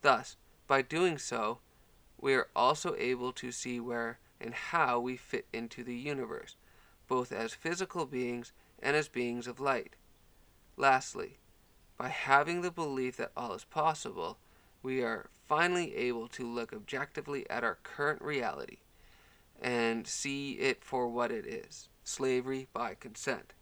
Thus, 0.00 0.38
by 0.66 0.80
doing 0.80 1.18
so, 1.18 1.58
we 2.18 2.32
are 2.32 2.48
also 2.56 2.94
able 2.96 3.30
to 3.32 3.52
see 3.52 3.78
where 3.78 4.18
and 4.40 4.54
how 4.54 5.00
we 5.00 5.18
fit 5.18 5.46
into 5.52 5.84
the 5.84 5.96
universe, 5.96 6.56
both 7.06 7.30
as 7.30 7.52
physical 7.52 8.06
beings 8.06 8.54
and 8.82 8.96
as 8.96 9.08
beings 9.08 9.46
of 9.46 9.60
light. 9.60 9.96
Lastly, 10.78 11.40
by 11.98 12.08
having 12.08 12.62
the 12.62 12.70
belief 12.70 13.18
that 13.18 13.32
all 13.36 13.52
is 13.52 13.64
possible, 13.64 14.38
we 14.82 15.02
are 15.02 15.28
finally 15.46 15.94
able 15.94 16.26
to 16.28 16.46
look 16.46 16.72
objectively 16.72 17.44
at 17.50 17.64
our 17.64 17.76
current 17.82 18.22
reality 18.22 18.78
and 19.60 20.06
see 20.06 20.52
it 20.52 20.84
for 20.84 21.08
what 21.08 21.30
it 21.30 21.46
is 21.46 21.88
slavery 22.04 22.68
by 22.72 22.94
consent, 22.94 23.52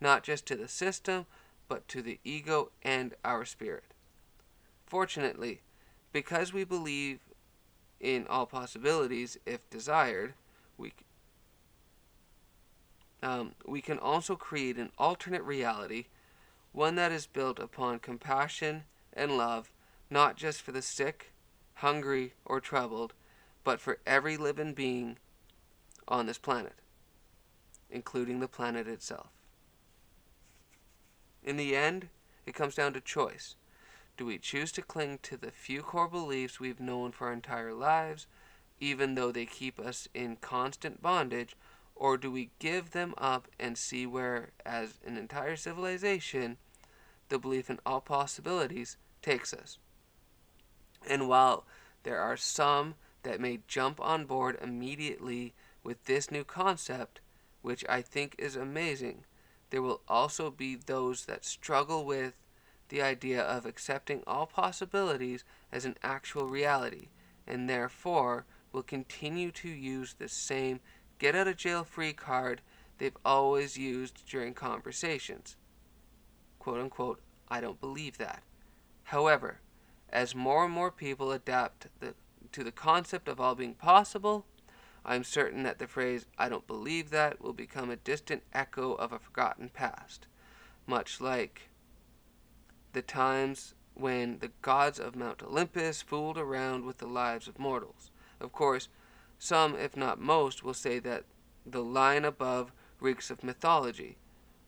not 0.00 0.24
just 0.24 0.44
to 0.46 0.56
the 0.56 0.66
system, 0.66 1.24
but 1.68 1.86
to 1.88 2.02
the 2.02 2.18
ego 2.24 2.70
and 2.82 3.14
our 3.24 3.44
spirit. 3.44 3.94
Fortunately, 4.86 5.60
because 6.12 6.52
we 6.52 6.64
believe 6.64 7.20
in 8.00 8.26
all 8.26 8.44
possibilities, 8.44 9.38
if 9.46 9.68
desired, 9.70 10.34
we, 10.76 10.92
um, 13.22 13.52
we 13.64 13.80
can 13.80 13.98
also 13.98 14.34
create 14.34 14.76
an 14.76 14.90
alternate 14.98 15.44
reality, 15.44 16.06
one 16.72 16.96
that 16.96 17.12
is 17.12 17.26
built 17.26 17.60
upon 17.60 18.00
compassion 18.00 18.82
and 19.12 19.38
love, 19.38 19.70
not 20.10 20.36
just 20.36 20.60
for 20.60 20.72
the 20.72 20.82
sick, 20.82 21.32
hungry, 21.74 22.34
or 22.44 22.60
troubled, 22.60 23.14
but 23.64 23.80
for 23.80 23.98
every 24.04 24.36
living 24.36 24.74
being 24.74 25.16
on 26.08 26.26
this 26.26 26.38
planet, 26.38 26.74
including 27.90 28.40
the 28.40 28.48
planet 28.48 28.88
itself. 28.88 29.28
In 31.42 31.56
the 31.56 31.74
end, 31.74 32.08
it 32.46 32.54
comes 32.54 32.74
down 32.74 32.92
to 32.94 33.00
choice. 33.00 33.56
Do 34.16 34.26
we 34.26 34.38
choose 34.38 34.72
to 34.72 34.82
cling 34.82 35.18
to 35.22 35.36
the 35.36 35.50
few 35.50 35.82
core 35.82 36.08
beliefs 36.08 36.60
we've 36.60 36.80
known 36.80 37.12
for 37.12 37.28
our 37.28 37.32
entire 37.32 37.72
lives, 37.72 38.26
even 38.78 39.14
though 39.14 39.32
they 39.32 39.46
keep 39.46 39.78
us 39.80 40.08
in 40.12 40.36
constant 40.36 41.02
bondage, 41.02 41.56
or 41.94 42.16
do 42.16 42.30
we 42.30 42.50
give 42.58 42.90
them 42.90 43.14
up 43.16 43.48
and 43.58 43.78
see 43.78 44.06
where, 44.06 44.50
as 44.66 44.94
an 45.06 45.16
entire 45.16 45.56
civilization, 45.56 46.56
the 47.28 47.38
belief 47.38 47.70
in 47.70 47.78
all 47.86 48.00
possibilities 48.00 48.96
takes 49.22 49.52
us? 49.54 49.78
And 51.08 51.28
while 51.28 51.64
there 52.02 52.18
are 52.18 52.36
some 52.36 52.94
that 53.22 53.40
may 53.40 53.60
jump 53.68 54.00
on 54.00 54.24
board 54.24 54.58
immediately 54.60 55.54
with 55.82 56.04
this 56.04 56.30
new 56.30 56.44
concept, 56.44 57.20
which 57.62 57.84
I 57.88 58.02
think 58.02 58.34
is 58.38 58.56
amazing, 58.56 59.24
there 59.70 59.82
will 59.82 60.02
also 60.06 60.50
be 60.50 60.74
those 60.74 61.24
that 61.24 61.44
struggle 61.44 62.04
with 62.04 62.34
the 62.88 63.02
idea 63.02 63.40
of 63.42 63.64
accepting 63.64 64.22
all 64.26 64.46
possibilities 64.46 65.44
as 65.72 65.84
an 65.84 65.96
actual 66.02 66.46
reality, 66.46 67.08
and 67.46 67.68
therefore 67.68 68.44
will 68.70 68.82
continue 68.82 69.50
to 69.50 69.68
use 69.68 70.14
the 70.14 70.28
same 70.28 70.80
get 71.18 71.34
out 71.34 71.46
of 71.48 71.56
jail 71.56 71.84
free 71.84 72.12
card 72.12 72.60
they've 72.98 73.16
always 73.24 73.78
used 73.78 74.26
during 74.28 74.54
conversations. 74.54 75.56
Quote 76.58 76.80
unquote, 76.80 77.20
I 77.48 77.60
don't 77.60 77.80
believe 77.80 78.18
that. 78.18 78.42
However, 79.04 79.60
as 80.10 80.34
more 80.34 80.64
and 80.64 80.72
more 80.72 80.90
people 80.90 81.32
adapt 81.32 81.86
the, 82.00 82.14
to 82.52 82.62
the 82.62 82.72
concept 82.72 83.28
of 83.28 83.40
all 83.40 83.54
being 83.54 83.74
possible, 83.74 84.46
I 85.04 85.16
am 85.16 85.24
certain 85.24 85.64
that 85.64 85.78
the 85.78 85.86
phrase, 85.86 86.26
I 86.38 86.48
don't 86.48 86.66
believe 86.66 87.10
that, 87.10 87.40
will 87.40 87.52
become 87.52 87.90
a 87.90 87.96
distant 87.96 88.44
echo 88.52 88.92
of 88.94 89.12
a 89.12 89.18
forgotten 89.18 89.68
past, 89.68 90.26
much 90.86 91.20
like 91.20 91.70
the 92.92 93.02
times 93.02 93.74
when 93.94 94.38
the 94.38 94.50
gods 94.62 94.98
of 95.00 95.16
Mount 95.16 95.42
Olympus 95.42 96.02
fooled 96.02 96.38
around 96.38 96.84
with 96.84 96.98
the 96.98 97.06
lives 97.06 97.48
of 97.48 97.58
mortals. 97.58 98.10
Of 98.40 98.52
course, 98.52 98.88
some, 99.38 99.74
if 99.76 99.96
not 99.96 100.20
most, 100.20 100.62
will 100.62 100.74
say 100.74 100.98
that 101.00 101.24
the 101.66 101.82
line 101.82 102.24
above 102.24 102.72
reeks 103.00 103.30
of 103.30 103.42
mythology, 103.42 104.16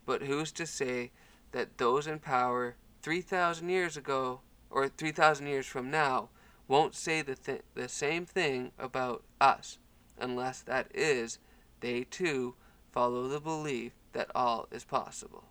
but 0.05 0.22
who's 0.22 0.53
to 0.53 0.66
say 0.66 1.12
that 1.53 1.78
those 1.78 2.07
in 2.07 2.18
power 2.18 2.74
3,000 3.03 3.68
years 3.68 3.97
ago, 3.97 4.41
or 4.68 4.89
3,000 4.89 5.47
years 5.47 5.66
from 5.66 5.91
now, 5.91 6.28
won't 6.66 6.95
say 6.95 7.22
the, 7.22 7.37
th- 7.37 7.62
the 7.74 7.89
same 7.89 8.26
thing 8.26 8.72
about 8.78 9.22
us? 9.41 9.78
Unless 10.18 10.60
that 10.62 10.88
is, 10.94 11.38
they 11.80 12.04
too 12.04 12.54
follow 12.92 13.28
the 13.28 13.40
belief 13.40 13.92
that 14.12 14.30
all 14.34 14.68
is 14.70 14.84
possible. 14.84 15.44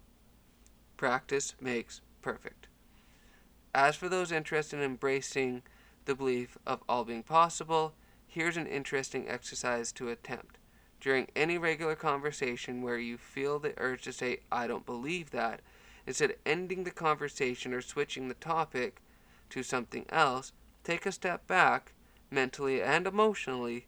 Practice 0.98 1.56
makes 1.60 2.02
perfect. 2.22 2.68
As 3.76 3.96
for 3.96 4.08
those 4.08 4.32
interested 4.32 4.78
in 4.78 4.84
embracing 4.84 5.64
the 6.06 6.16
belief 6.16 6.58
of 6.66 6.82
all 6.88 7.04
being 7.04 7.24
possible, 7.24 7.94
here's 8.28 8.58
an 8.58 8.68
interesting 8.68 9.28
exercise 9.28 9.92
to 9.94 10.10
attempt. 10.10 10.58
During 11.02 11.28
any 11.36 11.58
regular 11.58 11.96
conversation 11.96 12.82
where 12.82 12.98
you 12.98 13.18
feel 13.18 13.60
the 13.60 13.74
urge 13.78 14.04
to 14.04 14.14
say, 14.14 14.40
I 14.52 14.68
don't 14.68 14.86
believe 14.86 15.32
that, 15.32 15.60
instead 16.08 16.32
of 16.32 16.38
ending 16.46 16.84
the 16.84 16.92
conversation 16.92 17.74
or 17.74 17.82
switching 17.82 18.28
the 18.28 18.36
topic 18.36 19.02
to 19.50 19.64
something 19.64 20.06
else, 20.10 20.54
take 20.84 21.06
a 21.06 21.12
step 21.12 21.46
back, 21.48 21.94
mentally 22.32 22.82
and 22.82 23.06
emotionally, 23.06 23.88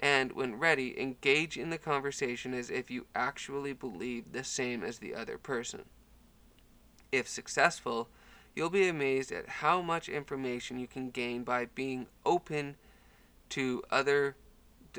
and 0.00 0.32
when 0.32 0.58
ready, 0.58 0.98
engage 0.98 1.58
in 1.58 1.68
the 1.68 1.78
conversation 1.78 2.54
as 2.54 2.70
if 2.70 2.90
you 2.90 3.06
actually 3.14 3.74
believe 3.74 4.32
the 4.32 4.42
same 4.42 4.82
as 4.82 4.98
the 4.98 5.14
other 5.14 5.36
person. 5.36 5.84
If 7.12 7.28
successful, 7.28 8.08
you'll 8.56 8.70
be 8.70 8.88
amazed 8.88 9.30
at 9.30 9.48
how 9.48 9.82
much 9.82 10.08
information 10.08 10.78
you 10.78 10.86
can 10.86 11.10
gain 11.10 11.44
by 11.44 11.66
being 11.66 12.06
open 12.24 12.76
to 13.50 13.82
other 13.90 14.36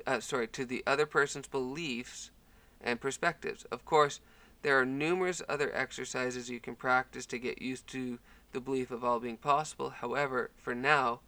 uh, 0.06 0.20
sorry 0.20 0.48
to 0.48 0.66
the 0.66 0.84
other 0.86 1.06
person's 1.06 1.48
beliefs 1.48 2.32
and 2.80 3.02
perspectives. 3.02 3.66
Of 3.72 3.84
course, 3.84 4.22
There 4.62 4.80
are 4.80 4.86
numerous 4.86 5.42
other 5.50 5.74
exercises 5.74 6.50
you 6.50 6.60
can 6.60 6.76
practice 6.76 7.26
to 7.28 7.40
get 7.40 7.62
used 7.62 7.88
to 7.88 8.20
the 8.52 8.62
belief 8.62 8.92
of 8.92 9.04
all 9.04 9.20
being 9.20 9.38
possible. 9.38 9.90
However, 9.90 10.52
for 10.58 10.76
now, 10.76 11.22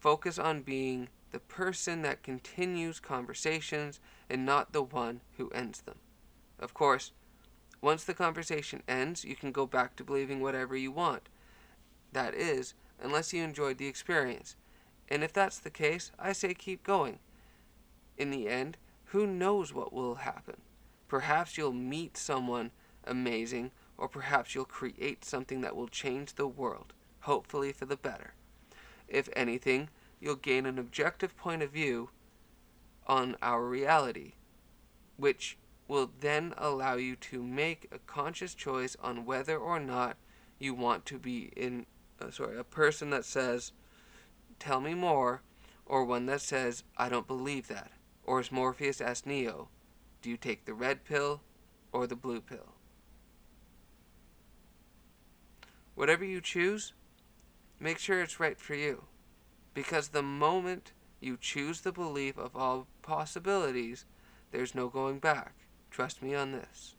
focus 0.00 0.38
on 0.38 0.62
being 0.62 1.08
the 1.32 1.40
person 1.40 2.02
that 2.02 2.22
continues 2.22 3.00
conversations 3.00 3.98
and 4.30 4.46
not 4.46 4.72
the 4.72 4.82
one 4.82 5.22
who 5.36 5.50
ends 5.50 5.80
them. 5.80 5.96
Of 6.58 6.74
course, 6.74 7.10
once 7.80 8.04
the 8.04 8.14
conversation 8.14 8.82
ends, 8.86 9.24
you 9.24 9.34
can 9.34 9.50
go 9.50 9.66
back 9.66 9.96
to 9.96 10.04
believing 10.04 10.40
whatever 10.40 10.76
you 10.76 10.92
want. 10.92 11.28
That 12.12 12.34
is, 12.34 12.74
unless 13.02 13.32
you 13.32 13.42
enjoyed 13.42 13.78
the 13.78 13.88
experience. 13.88 14.54
And 15.08 15.24
if 15.24 15.32
that's 15.32 15.58
the 15.58 15.70
case, 15.70 16.12
I 16.18 16.32
say 16.32 16.54
keep 16.54 16.84
going. 16.84 17.18
In 18.16 18.30
the 18.30 18.48
end, 18.48 18.76
who 19.06 19.26
knows 19.26 19.74
what 19.74 19.92
will 19.92 20.16
happen? 20.16 20.58
Perhaps 21.08 21.58
you'll 21.58 21.72
meet 21.72 22.16
someone 22.16 22.70
amazing, 23.04 23.72
or 23.98 24.08
perhaps 24.08 24.54
you'll 24.54 24.64
create 24.64 25.24
something 25.24 25.60
that 25.62 25.74
will 25.74 25.88
change 25.88 26.34
the 26.34 26.46
world, 26.46 26.92
hopefully 27.20 27.72
for 27.72 27.84
the 27.86 27.96
better. 27.96 28.34
If 29.08 29.28
anything, 29.34 29.88
you'll 30.22 30.36
gain 30.36 30.64
an 30.64 30.78
objective 30.78 31.36
point 31.36 31.62
of 31.62 31.70
view 31.70 32.08
on 33.06 33.36
our 33.42 33.64
reality, 33.64 34.32
which 35.16 35.58
will 35.88 36.10
then 36.20 36.54
allow 36.56 36.94
you 36.94 37.16
to 37.16 37.42
make 37.42 37.88
a 37.92 37.98
conscious 37.98 38.54
choice 38.54 38.96
on 39.02 39.26
whether 39.26 39.58
or 39.58 39.78
not 39.78 40.16
you 40.58 40.72
want 40.72 41.04
to 41.04 41.18
be 41.18 41.50
in 41.56 41.84
uh, 42.20 42.30
sorry 42.30 42.56
a 42.56 42.64
person 42.64 43.10
that 43.10 43.24
says 43.24 43.72
tell 44.60 44.80
me 44.80 44.94
more 44.94 45.42
or 45.84 46.04
one 46.04 46.26
that 46.26 46.40
says 46.40 46.84
i 46.96 47.08
don't 47.08 47.26
believe 47.26 47.66
that 47.66 47.90
or 48.24 48.38
as 48.38 48.52
morpheus 48.52 49.00
asked 49.00 49.26
neo 49.26 49.68
do 50.22 50.30
you 50.30 50.36
take 50.36 50.64
the 50.64 50.72
red 50.72 51.04
pill 51.04 51.42
or 51.90 52.06
the 52.06 52.16
blue 52.16 52.40
pill? 52.40 52.74
Whatever 55.94 56.24
you 56.24 56.40
choose 56.40 56.94
make 57.78 57.98
sure 57.98 58.22
it's 58.22 58.40
right 58.40 58.58
for 58.58 58.76
you 58.76 59.04
because 59.74 60.08
the 60.08 60.22
moment 60.22 60.92
you 61.20 61.36
choose 61.40 61.80
the 61.80 61.92
belief 61.92 62.36
of 62.38 62.56
all 62.56 62.86
possibilities 63.02 64.04
there's 64.50 64.74
no 64.74 64.88
going 64.88 65.18
back 65.18 65.54
Trust 65.92 66.22
me 66.22 66.34
on 66.34 66.52
this. 66.52 66.96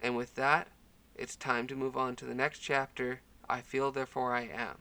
And 0.00 0.16
with 0.16 0.36
that, 0.36 0.68
it's 1.16 1.34
time 1.34 1.66
to 1.66 1.74
move 1.74 1.96
on 1.96 2.14
to 2.16 2.24
the 2.24 2.34
next 2.34 2.60
chapter, 2.60 3.20
I 3.48 3.60
Feel 3.60 3.90
Therefore 3.90 4.32
I 4.32 4.42
Am, 4.42 4.78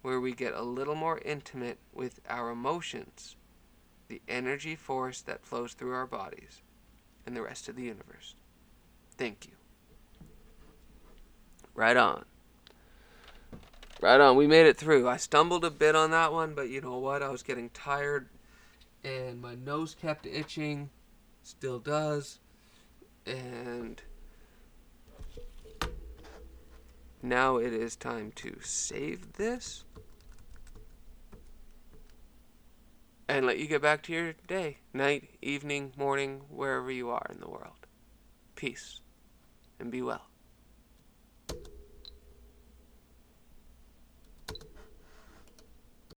where 0.00 0.18
we 0.18 0.32
get 0.32 0.54
a 0.54 0.62
little 0.62 0.94
more 0.94 1.18
intimate 1.18 1.78
with 1.92 2.20
our 2.26 2.48
emotions, 2.48 3.36
the 4.08 4.22
energy 4.26 4.74
force 4.74 5.20
that 5.20 5.44
flows 5.44 5.74
through 5.74 5.92
our 5.92 6.06
bodies, 6.06 6.62
and 7.26 7.36
the 7.36 7.42
rest 7.42 7.68
of 7.68 7.76
the 7.76 7.82
universe. 7.82 8.34
Thank 9.18 9.46
you. 9.46 9.52
Right 11.74 11.96
on. 11.96 12.24
Right 14.00 14.20
on. 14.20 14.36
We 14.36 14.46
made 14.46 14.66
it 14.66 14.76
through. 14.76 15.08
I 15.08 15.16
stumbled 15.16 15.64
a 15.64 15.70
bit 15.70 15.96
on 15.96 16.12
that 16.12 16.32
one, 16.32 16.54
but 16.54 16.68
you 16.68 16.80
know 16.80 16.98
what? 16.98 17.22
I 17.22 17.30
was 17.30 17.42
getting 17.42 17.70
tired 17.70 18.28
and 19.02 19.40
my 19.40 19.54
nose 19.54 19.96
kept 20.00 20.26
itching 20.26 20.90
still 21.42 21.78
does. 21.78 22.38
And 23.26 24.00
now 27.22 27.56
it 27.56 27.72
is 27.72 27.96
time 27.96 28.32
to 28.36 28.58
save 28.62 29.34
this 29.34 29.84
and 33.28 33.44
let 33.44 33.58
you 33.58 33.66
get 33.66 33.82
back 33.82 34.02
to 34.04 34.12
your 34.12 34.34
day, 34.46 34.78
night, 34.94 35.28
evening, 35.42 35.92
morning, 35.96 36.42
wherever 36.48 36.90
you 36.90 37.10
are 37.10 37.26
in 37.30 37.40
the 37.40 37.48
world. 37.48 37.86
Peace 38.54 39.00
and 39.78 39.90
be 39.90 40.02
well. 40.02 40.27